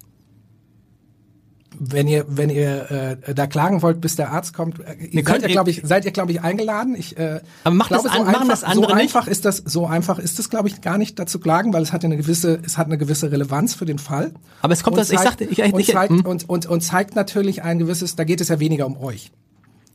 [1.82, 5.40] Wenn ihr, wenn ihr äh, da klagen wollt, bis der Arzt kommt, äh, Wir seid
[5.42, 6.94] ihr, glaube ich, seid ihr, glaube ich, eingeladen.
[6.94, 9.02] Ich, äh, Aber macht glaube, das an- machen einfach, das andere so nicht?
[9.04, 11.92] einfach ist das, so einfach ist es, glaube ich, gar nicht dazu klagen, weil es
[11.94, 14.32] hat eine gewisse, es hat eine gewisse Relevanz für den Fall.
[14.60, 16.20] Aber es kommt das- ich sagte- ich- ich- und, zeigt, hm.
[16.26, 19.32] und, und, und zeigt natürlich ein gewisses, da geht es ja weniger um euch.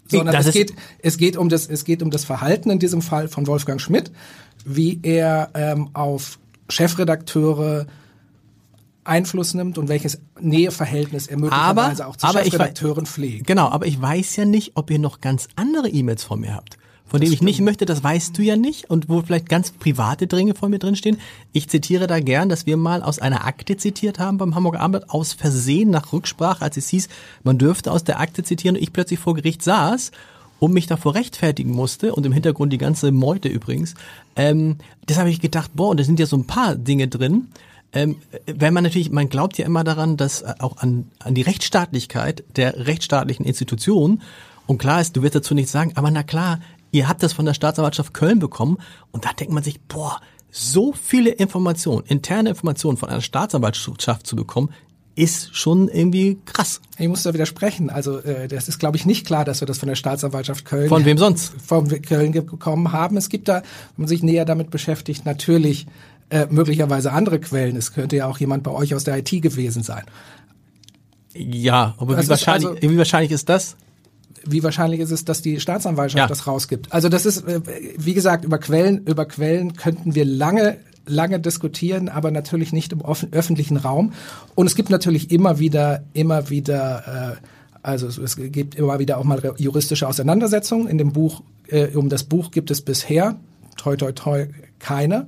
[0.08, 3.02] Sondern das es geht, es geht um das, es geht um das Verhalten in diesem
[3.04, 4.12] Fall von Wolfgang Schmidt,
[4.65, 7.86] wie er ähm, auf Chefredakteure
[9.06, 13.48] Einfluss nimmt und welches Näheverhältnis er möglicherweise auch zu aber ich Chefredakteuren pflegt.
[13.48, 16.78] Genau, aber ich weiß ja nicht, ob ihr noch ganz andere E-Mails von mir habt.
[17.08, 20.26] Von denen ich nicht möchte, das weißt du ja nicht und wo vielleicht ganz private
[20.26, 21.20] Dinge von mir drinstehen.
[21.54, 25.12] Ich zitiere da gern, dass wir mal aus einer Akte zitiert haben beim Hamburger Abendblatt,
[25.12, 27.08] aus Versehen nach Rücksprache, als es hieß,
[27.44, 30.12] man dürfte aus der Akte zitieren und ich plötzlich vor Gericht saß
[30.60, 33.94] und mich davor rechtfertigen musste und im Hintergrund die ganze Meute übrigens.
[34.36, 37.50] Ähm, das habe ich gedacht, boah, und da sind ja so ein paar Dinge drin.
[37.95, 41.41] Ähm, wenn man natürlich, man glaubt ja immer daran, dass äh, auch an, an die
[41.41, 44.21] Rechtsstaatlichkeit der rechtsstaatlichen Institutionen
[44.67, 46.60] und klar ist, du wirst dazu nichts sagen, aber na klar,
[46.91, 48.77] ihr habt das von der Staatsanwaltschaft Köln bekommen
[49.12, 50.19] und da denkt man sich, boah,
[50.51, 54.69] so viele Informationen, interne Informationen von einer Staatsanwaltschaft zu bekommen,
[55.15, 56.81] ist schon irgendwie krass.
[56.97, 57.89] Ich muss da widersprechen.
[57.89, 60.89] Also äh, das ist, glaube ich, nicht klar, dass wir das von der Staatsanwaltschaft Köln
[60.89, 61.53] Von wem sonst?
[61.65, 63.15] von Köln bekommen haben.
[63.15, 63.63] Es gibt da, wenn
[64.03, 65.88] man sich näher damit beschäftigt, natürlich
[66.29, 67.75] äh, möglicherweise andere Quellen.
[67.75, 70.03] Es könnte ja auch jemand bei euch aus der IT gewesen sein.
[71.33, 73.75] Ja, aber Das wie ist wahrscheinlich, also- wie wahrscheinlich ist das?
[74.47, 76.27] Wie wahrscheinlich ist es, dass die Staatsanwaltschaft Ja.
[76.27, 76.91] das rausgibt?
[76.93, 77.61] Also das ist, äh,
[77.97, 83.03] wie gesagt, über Quellen, über Quellen könnten wir lange lange diskutieren, aber natürlich nicht im
[83.31, 84.13] öffentlichen Raum.
[84.55, 87.47] Und es gibt natürlich immer wieder, immer wieder, äh,
[87.83, 90.88] also es, es gibt immer wieder auch mal juristische Auseinandersetzungen.
[90.88, 93.35] In dem Buch, äh, um das Buch gibt es bisher,
[93.77, 94.47] toi toi toi,
[94.79, 95.27] keine.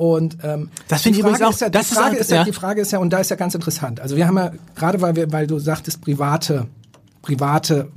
[0.00, 2.44] Und ähm, Das finde ich übrigens auch- ist ja, das die Frage ist ja, ja.
[2.44, 4.00] die Frage ist ja, und da ist ja ganz interessant.
[4.00, 6.68] Also wir haben ja, gerade weil wir, weil du sagtest, private,
[7.20, 7.90] private,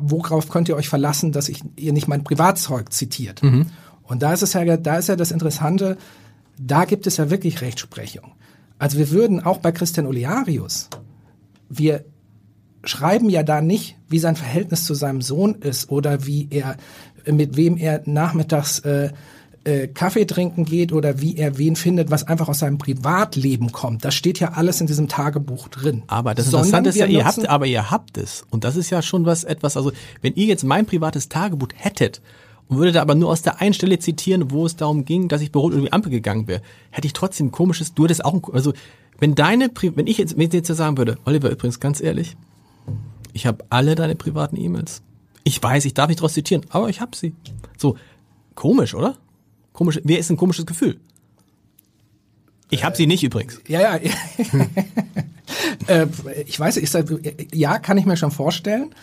[0.00, 3.44] worauf könnt ihr euch verlassen, dass ich ihr nicht mein Privatzeug zitiert?
[3.44, 3.66] Mhm.
[4.02, 5.98] Und da ist es ja, da ist ja das Interessante,
[6.58, 8.32] da gibt es ja wirklich Rechtsprechung.
[8.80, 10.88] Also wir würden auch bei Christian Olearius,
[11.68, 12.04] wir
[12.82, 16.76] schreiben ja da nicht, wie sein Verhältnis zu seinem Sohn ist oder wie er,
[17.24, 19.10] mit wem er nachmittags äh,
[19.66, 24.04] äh, Kaffee trinken geht oder wie er wen findet, was einfach aus seinem Privatleben kommt.
[24.04, 26.04] Das steht ja alles in diesem Tagebuch drin.
[26.06, 28.44] Aber das Sondern Interessante ist ja, ihr habt, aber ihr habt es.
[28.50, 29.90] Und das ist ja schon was, etwas, also,
[30.22, 32.22] wenn ihr jetzt mein privates Tagebuch hättet
[32.68, 35.54] und würdet aber nur aus der einen Stelle zitieren, wo es darum ging, dass ich
[35.54, 38.42] Rot über die Ampel gegangen wäre, hätte ich trotzdem ein komisches, du hättest auch, ein,
[38.52, 38.72] also,
[39.18, 42.36] wenn deine, wenn ich jetzt, wenn ich jetzt sagen würde, Oliver, übrigens, ganz ehrlich,
[43.32, 45.02] ich habe alle deine privaten E-Mails.
[45.42, 47.34] Ich weiß, ich darf nicht draus zitieren, aber ich habe sie.
[47.76, 47.96] So,
[48.54, 49.16] komisch, oder?
[49.76, 50.98] Komisch, wer ist ein komisches Gefühl?
[52.70, 53.60] Ich habe sie nicht übrigens.
[53.68, 53.96] Ja, ja.
[55.86, 56.06] äh,
[56.46, 57.06] ich weiß, ich sag,
[57.52, 58.94] ja, kann ich mir schon vorstellen.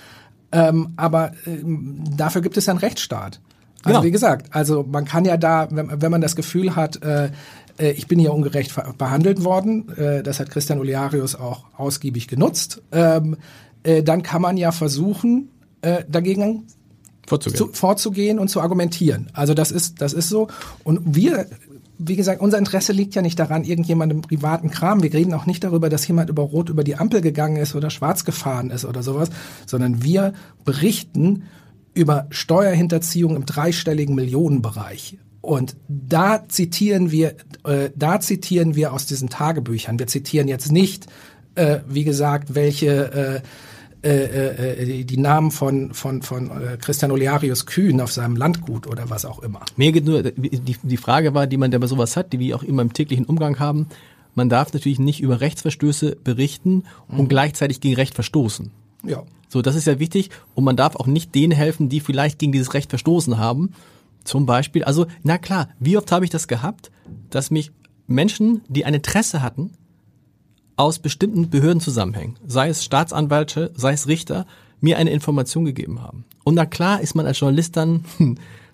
[0.52, 3.40] Ähm, aber ähm, dafür gibt es ja einen Rechtsstaat.
[3.84, 4.04] Also Genau.
[4.04, 7.30] wie gesagt, also man kann ja da, wenn, wenn man das Gefühl hat, äh,
[7.78, 9.96] äh, ich bin hier ungerecht behandelt worden.
[9.96, 12.82] Äh, das hat Christian Olearius auch ausgiebig genutzt.
[12.92, 13.38] Ähm,
[13.84, 15.50] äh, dann kann man ja versuchen,
[16.08, 16.66] dagegen
[17.28, 17.58] vorzugehen.
[17.58, 19.30] Zu, vorzugehen und zu argumentieren.
[19.34, 20.48] Also das ist, das ist so.
[20.84, 21.48] Und wir
[21.98, 25.04] wie gesagt, unser Interesse liegt ja nicht daran, irgendjemandem privaten Kram.
[25.04, 27.90] Wir reden auch nicht darüber, dass jemand über Rot über die Ampel gegangen ist oder
[27.90, 29.30] schwarz gefahren ist oder sowas,
[29.66, 30.34] sondern wir
[30.66, 31.44] berichten
[31.94, 35.18] über Steuerhinterziehung im dreistelligen Millionenbereich.
[35.42, 40.00] Und da zitieren wir, äh, da zitieren wir aus diesen Tagebüchern.
[40.00, 41.08] Wir zitieren jetzt nicht,
[41.56, 43.42] äh, wie gesagt, welche äh,
[44.04, 49.10] äh, äh, die Namen von von von äh, Christian Olearius Kühn auf seinem Landgut oder
[49.10, 49.62] was auch immer.
[49.78, 52.56] Mir geht nur die, die Frage war, die man, der bei sowas hat, die wir
[52.56, 53.88] auch immer im täglichen Umgang haben.
[54.36, 57.28] Man darf natürlich nicht über Rechtsverstöße berichten und mhm.
[57.30, 58.72] gleichzeitig gegen Recht verstoßen.
[59.06, 59.24] Ja.
[59.48, 60.32] So, das ist ja wichtig.
[60.56, 63.74] Und man darf auch nicht denen helfen, die vielleicht gegen dieses Recht verstoßen haben.
[64.24, 66.92] Zum Beispiel, also, na klar, wie oft habe ich das gehabt,
[67.30, 67.72] dass mich
[68.08, 69.72] Menschen, die ein Interesse hatten,
[70.76, 74.46] aus bestimmten Behördenzusammenhängen, sei es Staatsanwälte, sei es Richter,
[74.82, 76.26] mir eine Information gegeben haben.
[76.44, 78.04] Und na klar ist man als Journalist dann,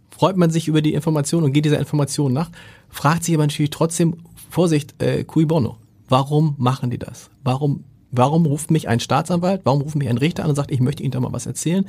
[0.10, 2.50] freut man sich über die Information und geht dieser Information nach,
[2.90, 4.18] fragt sich aber natürlich trotzdem,
[4.50, 7.30] Vorsicht, äh, cui bono, warum machen die das?
[7.44, 10.80] Warum Warum ruft mich ein Staatsanwalt, warum ruft mich ein Richter an und sagt, ich
[10.80, 11.88] möchte Ihnen da mal was erzählen?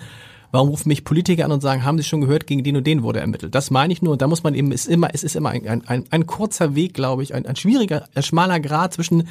[0.52, 3.02] Warum rufen mich Politiker an und sagen, haben Sie schon gehört, gegen den und den
[3.02, 3.54] wurde ermittelt?
[3.54, 4.12] Das meine ich nur.
[4.12, 6.92] Und da muss man eben, ist immer, es ist immer ein, ein, ein kurzer Weg,
[6.92, 9.28] glaube ich, ein, ein schwieriger, ein schmaler Grad zwischen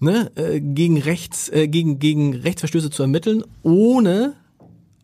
[0.00, 4.34] ne, äh, gegen Rechts, äh, gegen, gegen Rechtsverstöße zu ermitteln, ohne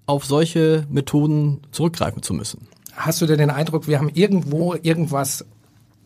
[0.06, 2.68] auf solche Methoden zurückgreifen zu müssen.
[2.94, 5.44] Hast du denn den Eindruck, wir haben irgendwo irgendwas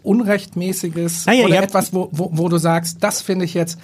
[0.03, 3.79] Unrechtmäßiges naja, oder etwas, wo, wo, wo du sagst, das finde ich jetzt,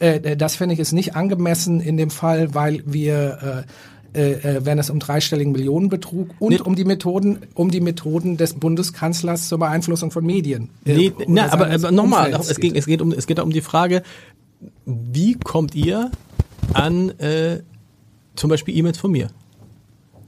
[0.00, 3.64] äh, äh, das finde ich ist nicht angemessen in dem Fall, weil wir
[4.14, 6.60] äh, äh, äh wenn es um dreistelligen Millionenbetrug und nee.
[6.60, 10.68] um die Methoden, um die Methoden des Bundeskanzlers zur Beeinflussung von Medien.
[10.84, 13.62] Äh, nee, na, aber, aber nochmal, es geht, es geht um, es geht um die
[13.62, 14.02] Frage,
[14.84, 16.10] wie kommt ihr
[16.72, 17.62] an äh,
[18.36, 19.30] zum Beispiel E-Mails von mir?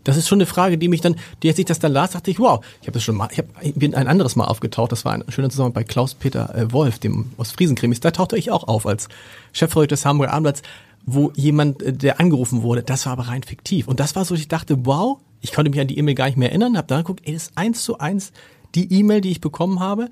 [0.05, 2.31] Das ist schon eine Frage, die mich dann, die als ich das dann las, dachte
[2.31, 4.93] ich, wow, ich habe das schon mal, ich, hab, ich bin ein anderes Mal aufgetaucht.
[4.93, 8.01] Das war ein schöner Zusammenhang bei Klaus-Peter äh, Wolf, dem Ostfriesen-Krimis.
[8.01, 9.09] Da tauchte ich auch auf als
[9.53, 10.63] Chefredakteur des Hamburger Abendblatts,
[11.07, 13.89] wo jemand, äh, der angerufen wurde, das war aber rein fiktiv.
[13.89, 16.37] Und das war so, ich dachte, wow, ich konnte mich an die E-Mail gar nicht
[16.37, 18.33] mehr erinnern, habe dann geguckt, ey, das ist eins zu eins
[18.75, 20.11] die E-Mail, die ich bekommen habe.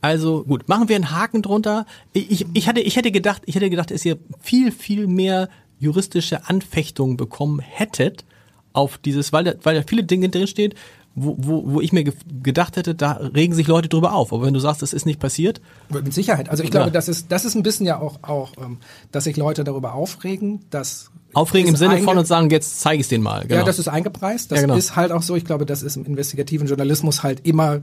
[0.00, 1.86] Also gut, machen wir einen Haken drunter.
[2.12, 6.48] Ich, ich, hatte, ich hätte gedacht, ich hätte gedacht, dass ihr viel, viel mehr juristische
[6.48, 8.24] Anfechtungen bekommen hättet
[8.72, 10.74] auf dieses, weil da, weil da viele Dinge drinsteht,
[11.14, 14.32] wo, wo, wo ich mir ge gedacht hätte, da regen sich Leute drüber auf.
[14.32, 15.60] Aber wenn du sagst, das ist nicht passiert.
[15.88, 16.48] Mit Sicherheit.
[16.48, 16.92] Also ich glaube, ja.
[16.92, 18.78] das ist, das ist ein bisschen ja auch, auch ähm,
[19.10, 23.04] dass sich Leute darüber aufregen, dass Aufregen im Sinne von und sagen, jetzt zeige ich
[23.04, 23.42] es denen mal.
[23.42, 23.60] Genau.
[23.60, 24.50] Ja, das ist eingepreist.
[24.50, 24.76] Das ja, genau.
[24.76, 25.36] ist halt auch so.
[25.36, 27.80] Ich glaube, das ist im investigativen Journalismus halt immer,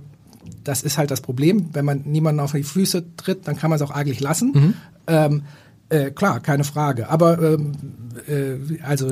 [0.64, 1.70] das ist halt das Problem.
[1.74, 4.52] Wenn man niemanden auf die Füße tritt, dann kann man es auch eigentlich lassen.
[4.54, 4.74] Mhm.
[5.08, 5.44] Ähm,
[5.90, 7.10] äh, klar, keine Frage.
[7.10, 7.72] Aber ähm,
[8.28, 9.12] äh, also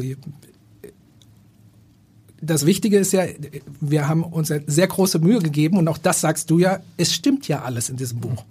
[2.42, 3.24] das Wichtige ist ja,
[3.80, 7.48] wir haben uns sehr große Mühe gegeben und auch das sagst du ja, es stimmt
[7.48, 8.44] ja alles in diesem Buch.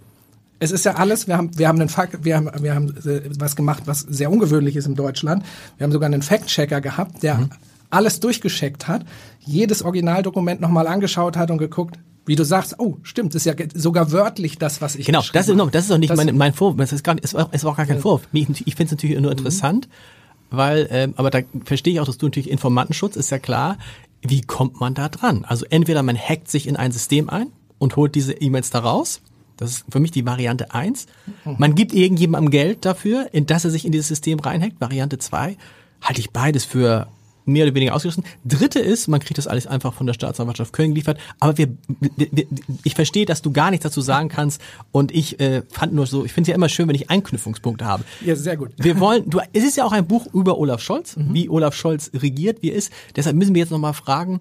[0.59, 3.23] Es ist ja alles, wir haben, wir haben einen Fakt, wir haben, wir haben äh,
[3.39, 5.45] was gemacht, was sehr ungewöhnlich ist in Deutschland.
[5.77, 7.51] Wir haben sogar einen Fact-Checker gehabt, der mhm.
[7.91, 9.05] alles durchgescheckt hat,
[9.41, 13.67] jedes Originaldokument nochmal angeschaut hat und geguckt, wie du sagst, oh, stimmt, das ist ja
[13.75, 16.37] sogar wörtlich das, was ich Genau, das ist, noch, das ist auch nicht das, mein,
[16.37, 18.29] mein Vorwurf, es ist, gar, es war, es war auch gar kein Vorwurf.
[18.33, 19.39] Ich, ich finde es natürlich nur mhm.
[19.39, 20.25] interessant, mhm
[20.57, 23.79] weil, ähm, aber da verstehe ich auch, dass du natürlich Informantenschutz ist ja klar.
[24.23, 25.45] Wie kommt man da dran?
[25.45, 29.21] Also entweder man hackt sich in ein System ein und holt diese E-Mails da raus.
[29.57, 31.07] Das ist für mich die Variante eins.
[31.45, 34.81] Man gibt irgendjemandem Geld dafür, in das er sich in dieses System reinhackt.
[34.81, 35.57] Variante zwei
[36.01, 37.07] halte ich beides für
[37.45, 38.25] mehr oder weniger ausgeschlossen.
[38.45, 41.19] Dritte ist, man kriegt das alles einfach von der Staatsanwaltschaft Köln geliefert.
[41.41, 42.47] Aber wir, wir
[42.85, 44.61] ich verstehe, dass du gar nichts dazu sagen kannst.
[44.93, 47.85] Und ich äh, fand nur so, ich finde es ja immer schön, wenn ich Anknüpfungspunkte
[47.85, 48.05] habe.
[48.25, 48.71] Ja, sehr gut.
[48.77, 51.35] Wir wollen, du, es ist ja auch ein Buch über Olaf Scholz, mhm.
[51.35, 52.93] wie Olaf Scholz regiert, wie er ist.
[53.17, 54.41] Deshalb müssen wir jetzt nochmal fragen,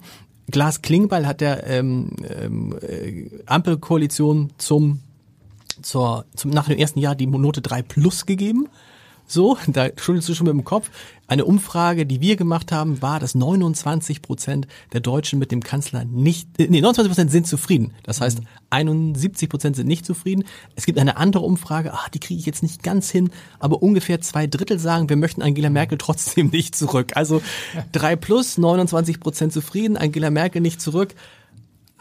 [0.51, 4.99] Glas Klingbeil hat der ähm, ähm, äh, Ampelkoalition zum,
[5.81, 8.67] zur, zum, nach dem ersten Jahr die Note 3 Plus gegeben.
[9.27, 10.89] So, da schüttelst du schon mit dem Kopf.
[11.27, 16.05] Eine Umfrage, die wir gemacht haben, war, dass 29 Prozent der Deutschen mit dem Kanzler
[16.05, 17.93] nicht, äh, nee, 29 Prozent sind zufrieden.
[18.03, 20.43] Das heißt, 71 Prozent sind nicht zufrieden.
[20.75, 24.21] Es gibt eine andere Umfrage, ach, die kriege ich jetzt nicht ganz hin, aber ungefähr
[24.21, 27.13] zwei Drittel sagen, wir möchten Angela Merkel trotzdem nicht zurück.
[27.15, 27.41] Also
[27.91, 31.15] drei plus, 29 Prozent zufrieden, Angela Merkel nicht zurück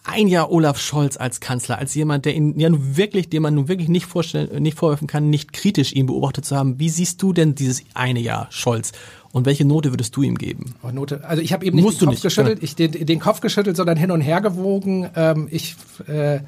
[0.04, 3.54] ein Jahr Olaf Scholz als Kanzler, als jemand, der ihn ja nun wirklich, dem man
[3.54, 6.78] nun wirklich nicht vorstellen, nicht vorwerfen kann, nicht kritisch ihn beobachtet zu haben.
[6.80, 8.92] Wie siehst du denn dieses eine Jahr Scholz?
[9.30, 10.74] Und welche Note würdest du ihm geben?
[10.82, 11.24] Oh, Note.
[11.24, 13.76] Also ich habe eben nicht Musst den Kopf nicht, geschüttelt, ich den, den, Kopf geschüttelt,
[13.76, 15.08] sondern hin und her gewogen.
[15.16, 16.40] Ähm, ich äh,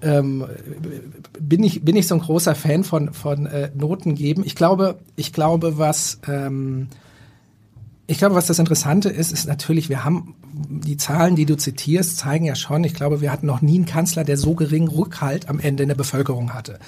[0.00, 0.46] ähm,
[1.38, 4.44] bin ich bin ich so ein großer Fan von von äh, Noten geben.
[4.46, 6.88] Ich glaube, ich glaube, was ähm,
[8.06, 12.18] ich glaube, was das Interessante ist, ist natürlich, wir haben die Zahlen, die du zitierst,
[12.18, 15.48] zeigen ja schon, ich glaube, wir hatten noch nie einen Kanzler, der so geringen Rückhalt
[15.48, 16.78] am Ende in der Bevölkerung hatte.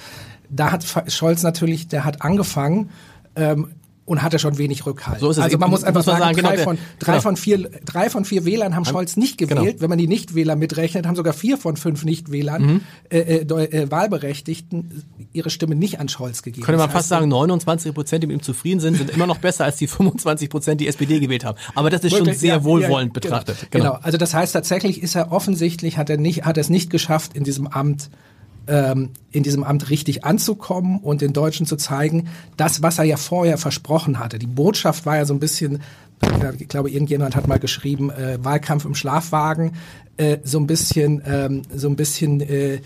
[0.51, 2.91] Da hat Scholz natürlich, der hat angefangen,
[3.37, 3.69] ähm,
[4.07, 5.20] und hatte schon wenig Rückhalt.
[5.20, 5.42] So ist es.
[5.42, 7.22] Also man muss einfach muss sagen, sagen genau, drei, von, drei, genau.
[7.22, 9.57] von vier, drei von vier Wählern haben Scholz nicht genau.
[9.57, 9.76] gewählt.
[9.76, 9.82] Genau.
[9.82, 12.80] Wenn man die Nichtwähler mitrechnet, haben sogar vier von fünf Nichtwählern mhm.
[13.09, 16.66] äh, äh, äh, Wahlberechtigten ihre Stimme nicht an Scholz gegeben.
[16.66, 19.64] Könnte man fast sagen, 29 Prozent, die mit ihm zufrieden sind, sind immer noch besser
[19.64, 21.59] als die 25 Prozent, die SPD gewählt haben.
[21.74, 22.34] Aber das ist Wirklich?
[22.34, 23.38] schon sehr ja, wohlwollend ja, genau.
[23.38, 23.70] betrachtet.
[23.70, 23.84] Genau.
[23.84, 23.98] genau.
[24.02, 27.34] Also das heißt tatsächlich ist er offensichtlich, hat er nicht, hat er es nicht geschafft,
[27.34, 28.11] in diesem Amt
[28.67, 33.17] ähm, in diesem Amt richtig anzukommen und den Deutschen zu zeigen, das, was er ja
[33.17, 34.39] vorher versprochen hatte.
[34.39, 35.83] Die Botschaft war ja so ein bisschen,
[36.59, 39.73] ich glaube, irgendjemand hat mal geschrieben, äh, Wahlkampf im Schlafwagen,
[40.17, 42.81] äh, so ein bisschen, ähm, so ein bisschen äh,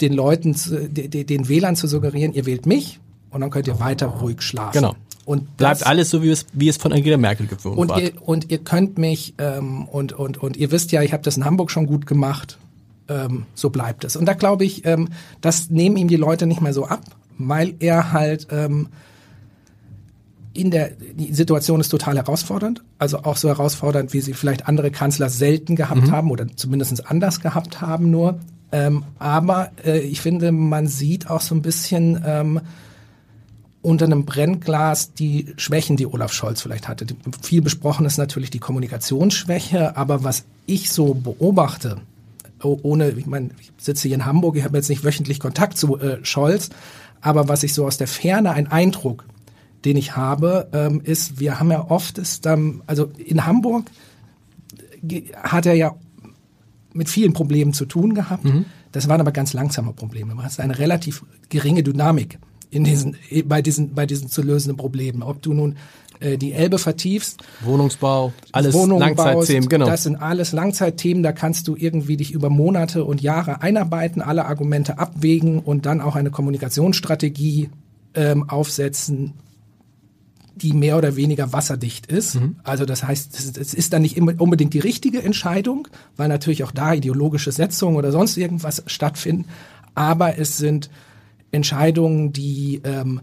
[0.00, 3.00] den Leuten, zu, de, de, den Wählern zu suggerieren, ihr wählt mich
[3.30, 4.80] und dann könnt ihr weiter ruhig schlafen.
[4.80, 4.94] Genau.
[5.24, 8.00] Und bleibt das, alles so, wie es, wie es von Angela Merkel gewohnt und war.
[8.00, 11.36] Ihr, und ihr könnt mich ähm, und und und ihr wisst ja, ich habe das
[11.36, 12.58] in Hamburg schon gut gemacht
[13.08, 14.16] ähm, so bleibt es.
[14.16, 15.08] Und da glaube ich, ähm,
[15.40, 17.02] das nehmen ihm die Leute nicht mehr so ab,
[17.38, 18.88] weil er halt ähm,
[20.52, 24.90] in der die Situation ist total herausfordernd, also auch so herausfordernd, wie sie vielleicht andere
[24.90, 26.10] Kanzler selten gehabt mhm.
[26.10, 28.40] haben oder zumindest anders gehabt haben nur.
[28.72, 32.60] Ähm, aber äh, ich finde, man sieht auch so ein bisschen ähm,
[33.82, 37.06] unter einem Brennglas die Schwächen, die Olaf Scholz vielleicht hatte.
[37.06, 41.98] Die, viel besprochen ist natürlich die Kommunikationsschwäche, aber was ich so beobachte,
[42.66, 45.98] ohne, ich meine, ich sitze hier in Hamburg, ich habe jetzt nicht wöchentlich Kontakt zu
[45.98, 46.70] äh, Scholz,
[47.20, 49.24] aber was ich so aus der Ferne, ein Eindruck,
[49.84, 53.90] den ich habe, ähm, ist, wir haben ja oft ist, ähm, also in Hamburg
[55.42, 55.94] hat er ja
[56.92, 58.44] mit vielen Problemen zu tun gehabt.
[58.44, 58.64] Mhm.
[58.92, 60.34] Das waren aber ganz langsame Probleme.
[60.34, 62.38] Man hat eine relativ geringe Dynamik
[62.70, 65.22] in diesen, bei diesen, bei diesen zu lösenden Problemen.
[65.22, 65.76] Ob du nun
[66.20, 67.42] äh, die Elbe vertiefst.
[67.62, 69.86] Wohnungsbau, alles Langzeitthemen, genau.
[69.86, 74.46] Das sind alles Langzeitthemen, da kannst du irgendwie dich über Monate und Jahre einarbeiten, alle
[74.46, 77.70] Argumente abwägen und dann auch eine Kommunikationsstrategie
[78.14, 79.34] ähm, aufsetzen,
[80.56, 82.36] die mehr oder weniger wasserdicht ist.
[82.36, 82.56] Mhm.
[82.64, 85.86] Also das heißt, es ist dann nicht unbedingt die richtige Entscheidung,
[86.16, 89.44] weil natürlich auch da ideologische Setzungen oder sonst irgendwas stattfinden.
[89.94, 90.88] Aber es sind
[91.50, 93.20] Entscheidungen, die ähm,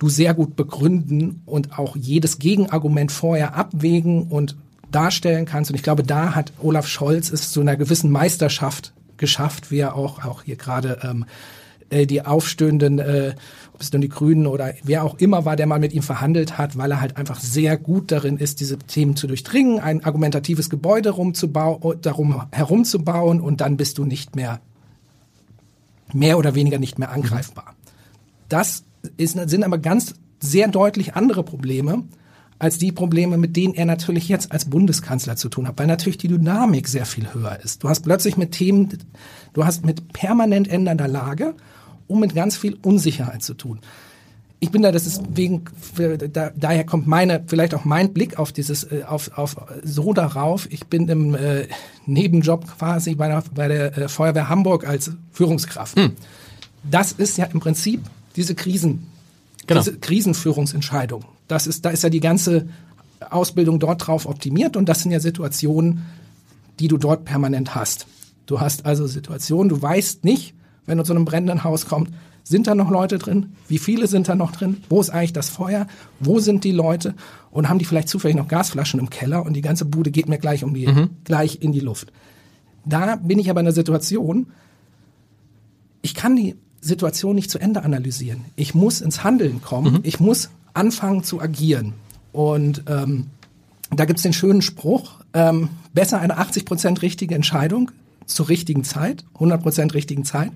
[0.00, 4.56] du sehr gut begründen und auch jedes Gegenargument vorher abwägen und
[4.90, 5.70] darstellen kannst.
[5.70, 9.94] Und ich glaube, da hat Olaf Scholz es zu einer gewissen Meisterschaft geschafft, wie er
[9.94, 11.26] auch, auch hier gerade ähm,
[11.90, 13.34] äh, die aufstöhnenden, äh,
[13.74, 16.56] ob es nun die Grünen oder wer auch immer war, der mal mit ihm verhandelt
[16.56, 20.70] hat, weil er halt einfach sehr gut darin ist, diese Themen zu durchdringen, ein argumentatives
[20.70, 24.60] Gebäude rumzubauen, darum herumzubauen und dann bist du nicht mehr
[26.14, 27.74] mehr oder weniger nicht mehr angreifbar.
[28.48, 28.82] Das
[29.16, 32.04] ist, sind aber ganz sehr deutlich andere Probleme
[32.60, 36.18] als die Probleme, mit denen er natürlich jetzt als Bundeskanzler zu tun hat, weil natürlich
[36.18, 37.82] die Dynamik sehr viel höher ist.
[37.82, 38.98] Du hast plötzlich mit Themen,
[39.54, 41.54] du hast mit permanent ändernder Lage
[42.06, 43.80] und mit ganz viel Unsicherheit zu tun.
[44.62, 45.64] Ich bin da, das ist wegen,
[46.34, 50.70] da, daher kommt meine, vielleicht auch mein Blick auf dieses, äh, auf, auf so darauf.
[50.70, 51.66] Ich bin im äh,
[52.04, 55.96] Nebenjob quasi bei der, bei der äh, Feuerwehr Hamburg als Führungskraft.
[55.96, 56.12] Hm.
[56.82, 58.02] Das ist ja im Prinzip
[58.40, 59.06] diese Krisen,
[59.66, 59.82] genau.
[59.82, 61.24] diese Krisenführungsentscheidung.
[61.46, 62.68] Das ist, da ist ja die ganze
[63.28, 66.06] Ausbildung dort drauf optimiert und das sind ja Situationen,
[66.78, 68.06] die du dort permanent hast.
[68.46, 70.54] Du hast also Situationen, du weißt nicht,
[70.86, 72.12] wenn du zu einem brennenden Haus kommst,
[72.42, 73.52] sind da noch Leute drin?
[73.68, 74.78] Wie viele sind da noch drin?
[74.88, 75.86] Wo ist eigentlich das Feuer?
[76.18, 77.14] Wo sind die Leute?
[77.50, 80.38] Und haben die vielleicht zufällig noch Gasflaschen im Keller und die ganze Bude geht mir
[80.38, 81.10] gleich um die, mhm.
[81.24, 82.10] gleich in die Luft.
[82.86, 84.46] Da bin ich aber in einer Situation,
[86.00, 88.44] ich kann die Situation nicht zu Ende analysieren.
[88.56, 89.94] Ich muss ins Handeln kommen.
[89.94, 90.00] Mhm.
[90.02, 91.94] Ich muss anfangen zu agieren.
[92.32, 93.26] Und ähm,
[93.90, 97.90] da gibt's den schönen Spruch, ähm, besser eine 80% richtige Entscheidung
[98.26, 100.52] zur richtigen Zeit, 100% richtigen Zeit,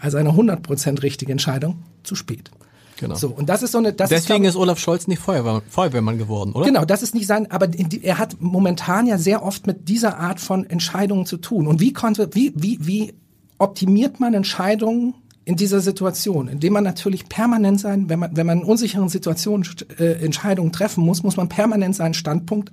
[0.00, 2.50] als eine 100% richtige Entscheidung zu spät.
[2.98, 3.14] Genau.
[3.14, 6.18] So, und das ist so eine, das Deswegen ist, ist Olaf Scholz nicht Feuerwehr, Feuerwehrmann
[6.18, 6.66] geworden, oder?
[6.66, 7.68] Genau, das ist nicht sein, aber
[8.02, 11.66] er hat momentan ja sehr oft mit dieser Art von Entscheidungen zu tun.
[11.66, 13.14] Und wie konnte, wie, wie, wie
[13.58, 15.14] optimiert man Entscheidungen
[15.44, 19.66] in dieser Situation, indem man natürlich permanent sein, wenn man, wenn man in unsicheren Situationen
[19.98, 22.70] äh, Entscheidungen treffen muss, muss man permanent seinen Standpunkt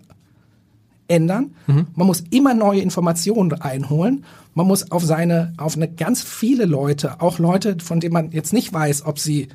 [1.08, 1.56] ändern.
[1.68, 1.88] Mhm.
[1.96, 4.24] Man muss immer neue Informationen einholen.
[4.54, 8.54] Man muss auf seine, auf eine ganz viele Leute, auch Leute, von denen man jetzt
[8.54, 9.48] nicht weiß, ob sie,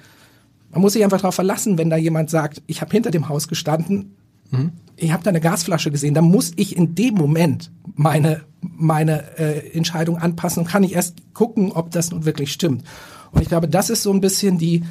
[0.73, 3.47] man muss sich einfach darauf verlassen, wenn da jemand sagt, ich habe hinter dem Haus
[3.47, 4.17] gestanden,
[4.51, 4.73] Mhm.
[4.97, 9.77] Ich habe da eine Gasflasche gesehen, da muss ich in dem Moment meine, meine äh,
[9.77, 12.85] Entscheidung anpassen und kann ich erst gucken, ob das nun wirklich stimmt.
[13.33, 14.85] Und ich glaube, das ist so ein bisschen die,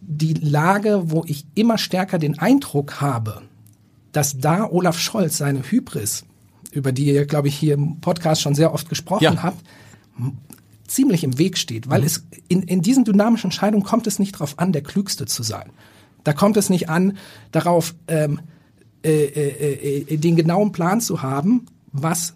[0.00, 3.42] die Lage, wo ich immer stärker den Eindruck habe,
[4.12, 6.24] dass da Olaf Scholz seine Hybris,
[6.70, 9.42] über die ihr, glaube ich, hier im Podcast schon sehr oft gesprochen ja.
[9.42, 9.64] habt,
[10.86, 12.06] ziemlich im Weg steht, weil mhm.
[12.06, 15.70] es in, in diesen dynamischen Entscheidungen kommt es nicht darauf an, der Klügste zu sein.
[16.24, 17.16] Da kommt es nicht an,
[17.52, 18.40] darauf ähm,
[19.04, 22.34] äh, äh, äh, den genauen Plan zu haben, was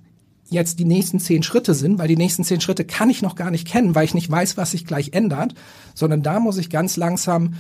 [0.48, 3.50] jetzt die nächsten zehn Schritte sind, weil die nächsten zehn Schritte kann ich noch gar
[3.50, 5.54] nicht kennen, weil ich nicht weiß, was sich gleich ändert,
[5.94, 7.54] sondern da muss ich ganz langsam,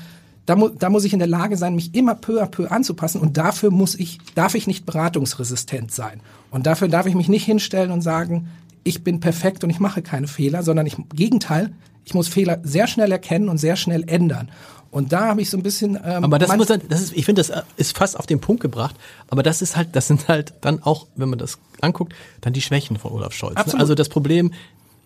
[0.46, 3.20] da, mu da muss ich in der Lage sein, mich immer peu à peu anzupassen
[3.20, 6.20] und dafür muss ich, darf ich nicht beratungsresistent sein.
[6.50, 8.48] Und dafür darf ich mich nicht hinstellen und sagen,
[8.84, 11.72] ich bin perfekt und ich mache keine Fehler, sondern ich, im Gegenteil,
[12.04, 14.50] ich muss Fehler sehr schnell erkennen und sehr schnell ändern.
[14.90, 15.98] Und da habe ich so ein bisschen.
[16.04, 18.60] Ähm, aber das muss dann, das ist, ich finde, das ist fast auf den Punkt
[18.60, 18.94] gebracht.
[19.28, 22.60] Aber das ist halt, das sind halt dann auch, wenn man das anguckt, dann die
[22.60, 23.54] Schwächen von Olaf Scholz.
[23.54, 23.60] Ne?
[23.60, 23.80] Absolut.
[23.80, 24.52] Also das Problem,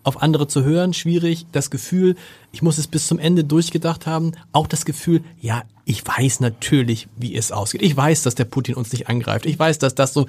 [0.03, 1.45] auf andere zu hören, schwierig.
[1.53, 2.15] Das Gefühl,
[2.51, 4.33] ich muss es bis zum Ende durchgedacht haben.
[4.51, 7.81] Auch das Gefühl, ja, ich weiß natürlich, wie es ausgeht.
[7.81, 9.45] Ich weiß, dass der Putin uns nicht angreift.
[9.45, 10.27] Ich weiß, dass das so,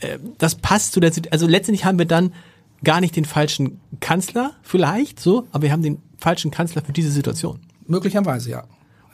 [0.00, 1.32] äh, das passt zu der Situation.
[1.32, 2.32] Also letztendlich haben wir dann
[2.84, 7.10] gar nicht den falschen Kanzler, vielleicht so, aber wir haben den falschen Kanzler für diese
[7.10, 7.60] Situation.
[7.86, 8.64] Möglicherweise, ja.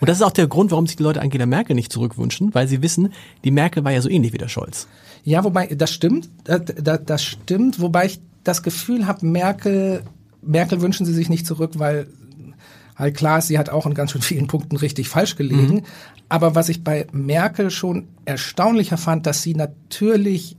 [0.01, 2.69] Und das ist auch der Grund, warum sich die Leute Angela Merkel nicht zurückwünschen, weil
[2.69, 3.13] sie wissen,
[3.45, 4.87] die Merkel war ja so ähnlich wie der Scholz.
[5.23, 6.63] Ja, wobei, das stimmt, das,
[7.07, 10.03] das stimmt, wobei ich das Gefühl habe, Merkel,
[10.43, 12.09] Merkel wünschen sie sich nicht zurück, weil
[12.97, 15.77] halt klar ist, sie hat auch in ganz schön vielen Punkten richtig falsch gelegen.
[15.77, 15.83] Mhm.
[16.29, 20.57] Aber was ich bei Merkel schon erstaunlicher fand, dass sie natürlich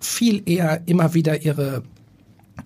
[0.00, 1.82] viel eher immer wieder ihre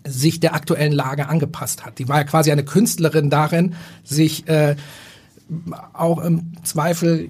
[0.06, 1.98] sich der aktuellen Lage angepasst hat.
[1.98, 3.74] Die war ja quasi eine Künstlerin darin,
[4.04, 4.76] sich äh,
[5.92, 7.28] auch im Zweifel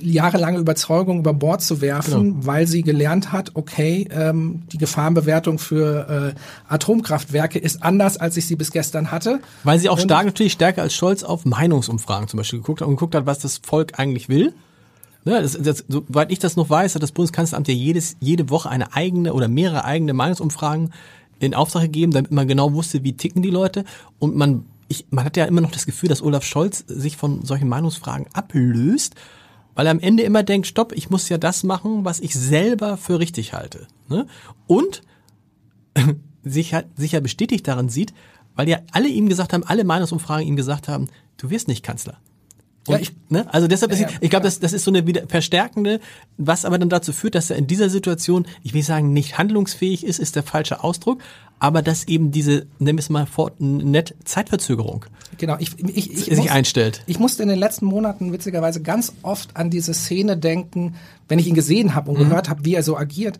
[0.00, 2.46] jahrelange Überzeugung über Bord zu werfen, genau.
[2.46, 8.46] weil sie gelernt hat, okay, ähm, die Gefahrenbewertung für äh, Atomkraftwerke ist anders, als ich
[8.46, 9.40] sie bis gestern hatte.
[9.64, 12.96] Weil sie auch stark, natürlich stärker als Stolz auf Meinungsumfragen zum Beispiel geguckt hat und
[12.96, 14.52] geguckt hat, was das Volk eigentlich will.
[15.24, 18.70] Ja, das, das, soweit ich das noch weiß, hat das Bundeskanzleramt ja jedes, jede Woche
[18.70, 20.92] eine eigene oder mehrere eigene Meinungsumfragen
[21.40, 23.84] in Auftrag gegeben, damit man genau wusste, wie ticken die Leute
[24.18, 27.44] und man ich, man hat ja immer noch das Gefühl, dass Olaf Scholz sich von
[27.44, 29.14] solchen Meinungsfragen ablöst,
[29.74, 32.96] weil er am Ende immer denkt, stopp, ich muss ja das machen, was ich selber
[32.96, 33.86] für richtig halte.
[34.08, 34.26] Ne?
[34.66, 35.02] Und
[36.44, 38.14] sich, halt, sich ja bestätigt daran sieht,
[38.54, 42.18] weil ja alle ihm gesagt haben, alle Meinungsumfragen ihm gesagt haben, du wirst nicht Kanzler.
[42.88, 43.52] Und, ja, ich, ne?
[43.52, 46.00] Also deshalb ist, ja, ich glaube, das, das ist so eine wieder verstärkende,
[46.36, 50.04] was aber dann dazu führt, dass er in dieser Situation, ich will sagen, nicht handlungsfähig
[50.04, 51.20] ist, ist der falsche Ausdruck,
[51.58, 55.06] aber dass eben diese, wir es mal fort, nett Zeitverzögerung
[55.38, 57.02] genau, ich, ich, ich sich muss, einstellt.
[57.06, 60.94] Ich musste in den letzten Monaten witzigerweise ganz oft an diese Szene denken,
[61.28, 62.28] wenn ich ihn gesehen habe und mhm.
[62.28, 63.38] gehört habe, wie er so agiert.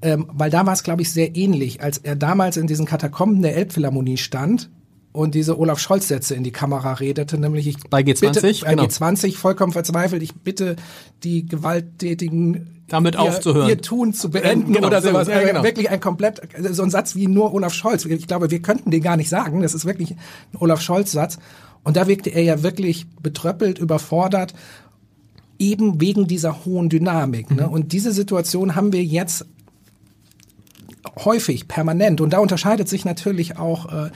[0.00, 3.42] Ähm, weil da war es, glaube ich, sehr ähnlich, als er damals in diesen Katakomben
[3.42, 4.70] der Elbphilharmonie stand
[5.12, 8.84] und diese Olaf Scholz-Sätze in die Kamera redete, nämlich ich bei G20, bitte, bei genau.
[8.84, 10.76] G20 vollkommen verzweifelt, ich bitte
[11.24, 15.28] die gewalttätigen damit ihr, aufzuhören, ihr Tun zu beenden genau, oder sowas.
[15.28, 15.62] Ja, genau.
[15.62, 16.40] Wirklich ein komplett
[16.70, 18.04] so ein Satz wie nur Olaf Scholz.
[18.04, 19.62] Ich glaube, wir könnten den gar nicht sagen.
[19.62, 21.38] Das ist wirklich ein Olaf Scholz-Satz.
[21.84, 24.54] Und da wirkte er ja wirklich betröppelt, überfordert,
[25.58, 27.50] eben wegen dieser hohen Dynamik.
[27.50, 27.66] Ne?
[27.66, 27.72] Mhm.
[27.72, 29.46] Und diese Situation haben wir jetzt
[31.24, 32.20] häufig, permanent.
[32.20, 34.10] Und da unterscheidet sich natürlich auch äh,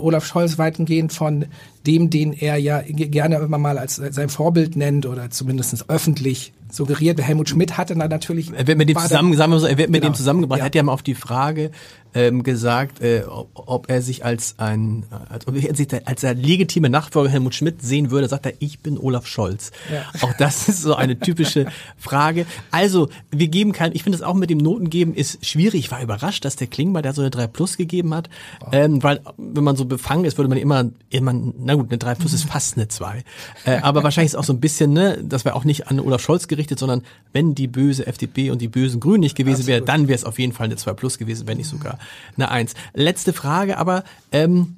[0.00, 1.46] Olaf Scholz weitgehend von
[1.86, 7.20] dem, den er ja gerne immer mal als sein Vorbild nennt oder zumindest öffentlich suggeriert.
[7.20, 8.50] Helmut Schmidt hatte da natürlich.
[8.52, 10.12] Er wird mit dem zusammen, so, er wird mit genau.
[10.12, 10.58] dem zusammengebracht.
[10.58, 10.64] Ja.
[10.64, 11.70] Er hat ja mal auf die Frage
[12.14, 13.22] ähm, gesagt, äh,
[13.54, 17.82] ob er sich als ein, als, ob er sich als ein legitime Nachfolger Helmut Schmidt
[17.82, 19.70] sehen würde, sagt er, ich bin Olaf Scholz.
[19.92, 20.04] Ja.
[20.20, 21.66] Auch das ist so eine typische
[21.96, 22.46] Frage.
[22.70, 25.80] Also, wir geben kein, ich finde es auch mit dem Notengeben ist schwierig.
[25.80, 28.28] Ich war überrascht, dass der Klingbeil da so eine 3 Plus gegeben hat,
[28.60, 28.68] oh.
[28.72, 31.32] ähm, weil wenn man so befangen ist, würde man immer, immer,
[31.72, 33.24] na gut, eine 3 Plus ist fast eine 2.
[33.64, 36.20] Äh, aber wahrscheinlich ist auch so ein bisschen, ne, das wäre auch nicht an Olaf
[36.20, 37.02] Scholz gerichtet, sondern
[37.32, 40.38] wenn die böse FDP und die bösen Grünen nicht gewesen wäre, dann wäre es auf
[40.38, 41.98] jeden Fall eine 2 Plus gewesen, wenn nicht sogar
[42.36, 42.74] eine Eins.
[42.92, 44.76] Letzte Frage, aber ähm,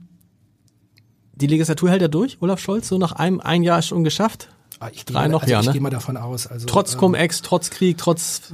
[1.34, 4.50] die Legislatur hält ja durch, Olaf Scholz, so nach einem ein Jahr schon geschafft.
[4.78, 5.72] Ah, ich gehe, noch also ja, ich ne?
[5.72, 6.46] gehe mal davon aus.
[6.46, 8.52] Also, trotz Cum-Ex, trotz Krieg, trotz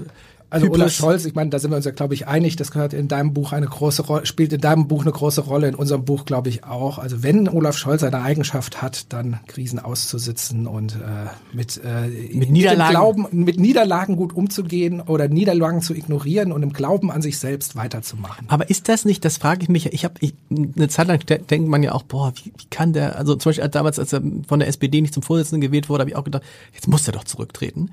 [0.51, 0.71] also.
[0.71, 3.09] Olaf Scholz, ich meine, da sind wir uns ja, glaube ich, einig, das gehört in
[3.09, 6.25] deinem Buch eine große Rolle, spielt in deinem Buch eine große Rolle, in unserem Buch,
[6.25, 6.99] glaube ich, auch.
[6.99, 12.51] Also wenn Olaf Scholz eine Eigenschaft hat, dann Krisen auszusitzen und äh, mit, äh, mit
[12.51, 12.91] Niederlagen.
[12.91, 17.77] Glauben, mit Niederlagen gut umzugehen oder Niederlagen zu ignorieren und im Glauben an sich selbst
[17.77, 18.47] weiterzumachen.
[18.49, 21.69] Aber ist das nicht, das frage ich mich, ich habe ich, eine Zeit lang denkt
[21.69, 24.59] man ja auch, boah, wie, wie kann der, also zum Beispiel damals, als er von
[24.59, 26.43] der SPD nicht zum Vorsitzenden gewählt wurde, habe ich auch gedacht,
[26.75, 27.91] jetzt muss er doch zurücktreten.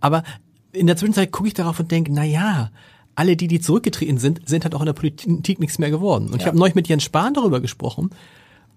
[0.00, 0.22] Aber
[0.72, 2.70] in der Zwischenzeit gucke ich darauf und denke, na ja,
[3.14, 6.26] alle die, die zurückgetreten sind, sind halt auch in der Politik nichts mehr geworden.
[6.26, 6.38] Und ja.
[6.38, 8.10] ich habe neulich mit Jens Spahn darüber gesprochen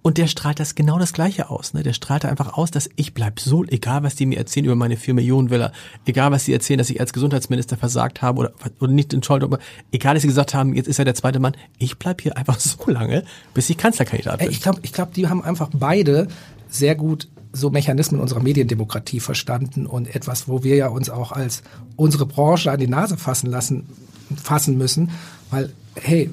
[0.03, 1.73] und der strahlt das genau das Gleiche aus.
[1.73, 1.81] Ne?
[1.81, 4.97] Der strahlt einfach aus, dass ich bleib so, egal was die mir erzählen über meine
[4.97, 5.71] vier Millionen Villa,
[6.05, 9.57] egal was sie erzählen, dass ich als Gesundheitsminister versagt habe oder, oder nicht Entschuldigung,
[9.91, 12.59] egal, dass sie gesagt haben, jetzt ist er der zweite Mann, ich bleib hier einfach
[12.59, 13.23] so lange,
[13.53, 14.51] bis ich Kanzlerkandidat bin.
[14.51, 16.27] Ich glaube, ich glaub, die haben einfach beide
[16.67, 21.61] sehr gut so Mechanismen unserer Mediendemokratie verstanden und etwas, wo wir ja uns auch als
[21.95, 23.87] unsere Branche an die Nase fassen lassen,
[24.35, 25.11] fassen müssen,
[25.51, 26.31] weil, hey,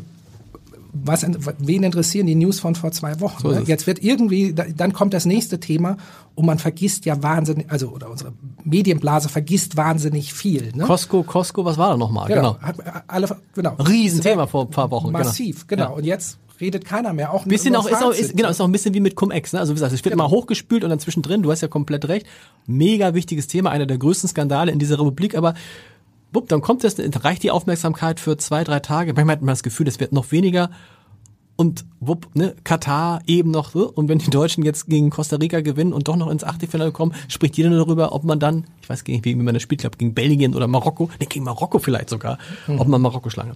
[0.93, 1.25] was,
[1.59, 3.43] wen interessieren die News von vor zwei Wochen?
[3.43, 3.63] So ne?
[3.65, 5.97] Jetzt wird irgendwie, dann kommt das nächste Thema
[6.35, 8.33] und man vergisst ja wahnsinnig, also oder unsere
[8.65, 10.73] Medienblase vergisst wahnsinnig viel.
[10.75, 10.85] Ne?
[10.85, 12.27] Costco, Costco, was war da nochmal?
[12.29, 12.55] Genau.
[12.55, 12.63] genau.
[12.63, 13.75] Hat alle, genau.
[13.75, 15.09] Riesenthema vor ein paar Wochen.
[15.09, 15.19] Genau.
[15.19, 15.83] Massiv, genau.
[15.83, 15.91] genau.
[15.93, 15.97] Ja.
[15.99, 17.33] Und jetzt redet keiner mehr.
[17.33, 19.53] Auch bisschen auch, ist auch, ist, genau, ist auch ein bisschen wie mit Cum-Ex.
[19.53, 19.61] Ne?
[19.61, 20.27] Also wie gesagt, es wird genau.
[20.27, 22.27] immer hochgespült und dann zwischendrin, du hast ja komplett recht,
[22.67, 25.55] mega wichtiges Thema, einer der größten Skandale in dieser Republik, aber
[26.33, 29.13] bupp, dann kommt das, reicht die Aufmerksamkeit für zwei, drei Tage.
[29.15, 30.71] Manchmal hat man das Gefühl, es wird noch weniger.
[31.57, 33.91] Und wupp, ne, Katar eben noch so.
[33.91, 37.13] Und wenn die Deutschen jetzt gegen Costa Rica gewinnen und doch noch ins Achtelfinale kommen,
[37.29, 39.99] spricht jeder nur darüber, ob man dann, ich weiß nicht, wie man das spielt, glaube
[39.99, 42.81] gegen Belgien oder Marokko, ne, gegen Marokko vielleicht sogar, mhm.
[42.81, 43.53] ob man Marokko schlagen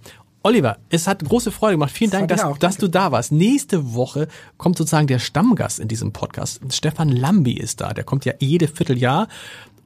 [0.46, 1.90] Oliver, es hat große Freude gemacht.
[1.90, 3.32] Vielen Dank, dass, auch, dass du da warst.
[3.32, 4.28] Nächste Woche
[4.58, 6.60] kommt sozusagen der Stammgast in diesem Podcast.
[6.70, 7.94] Stefan Lambi ist da.
[7.94, 9.28] Der kommt ja jede Vierteljahr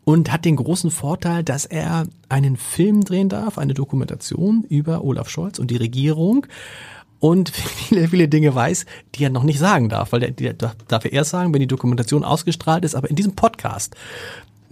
[0.02, 5.30] und hat den großen Vorteil, dass er einen Film drehen darf, eine Dokumentation über Olaf
[5.30, 6.44] Scholz und die Regierung
[7.20, 8.84] und viele, viele Dinge weiß,
[9.14, 11.68] die er noch nicht sagen darf, weil der, der darf er erst sagen, wenn die
[11.68, 13.94] Dokumentation ausgestrahlt ist, aber in diesem Podcast,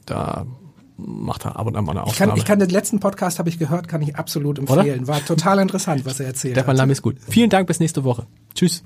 [0.04, 0.46] da
[0.96, 2.12] macht er ab und an mal eine Aufnahme.
[2.12, 5.00] Ich kann, ich kann den letzten Podcast habe ich gehört, kann ich absolut empfehlen.
[5.00, 5.08] Oder?
[5.08, 6.76] War total interessant, was er erzählt Stefan hat.
[6.78, 7.16] Lamm ist gut.
[7.28, 8.26] Vielen Dank, bis nächste Woche.
[8.54, 8.82] Tschüss.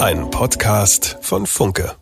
[0.00, 2.01] Ein Podcast von Funke.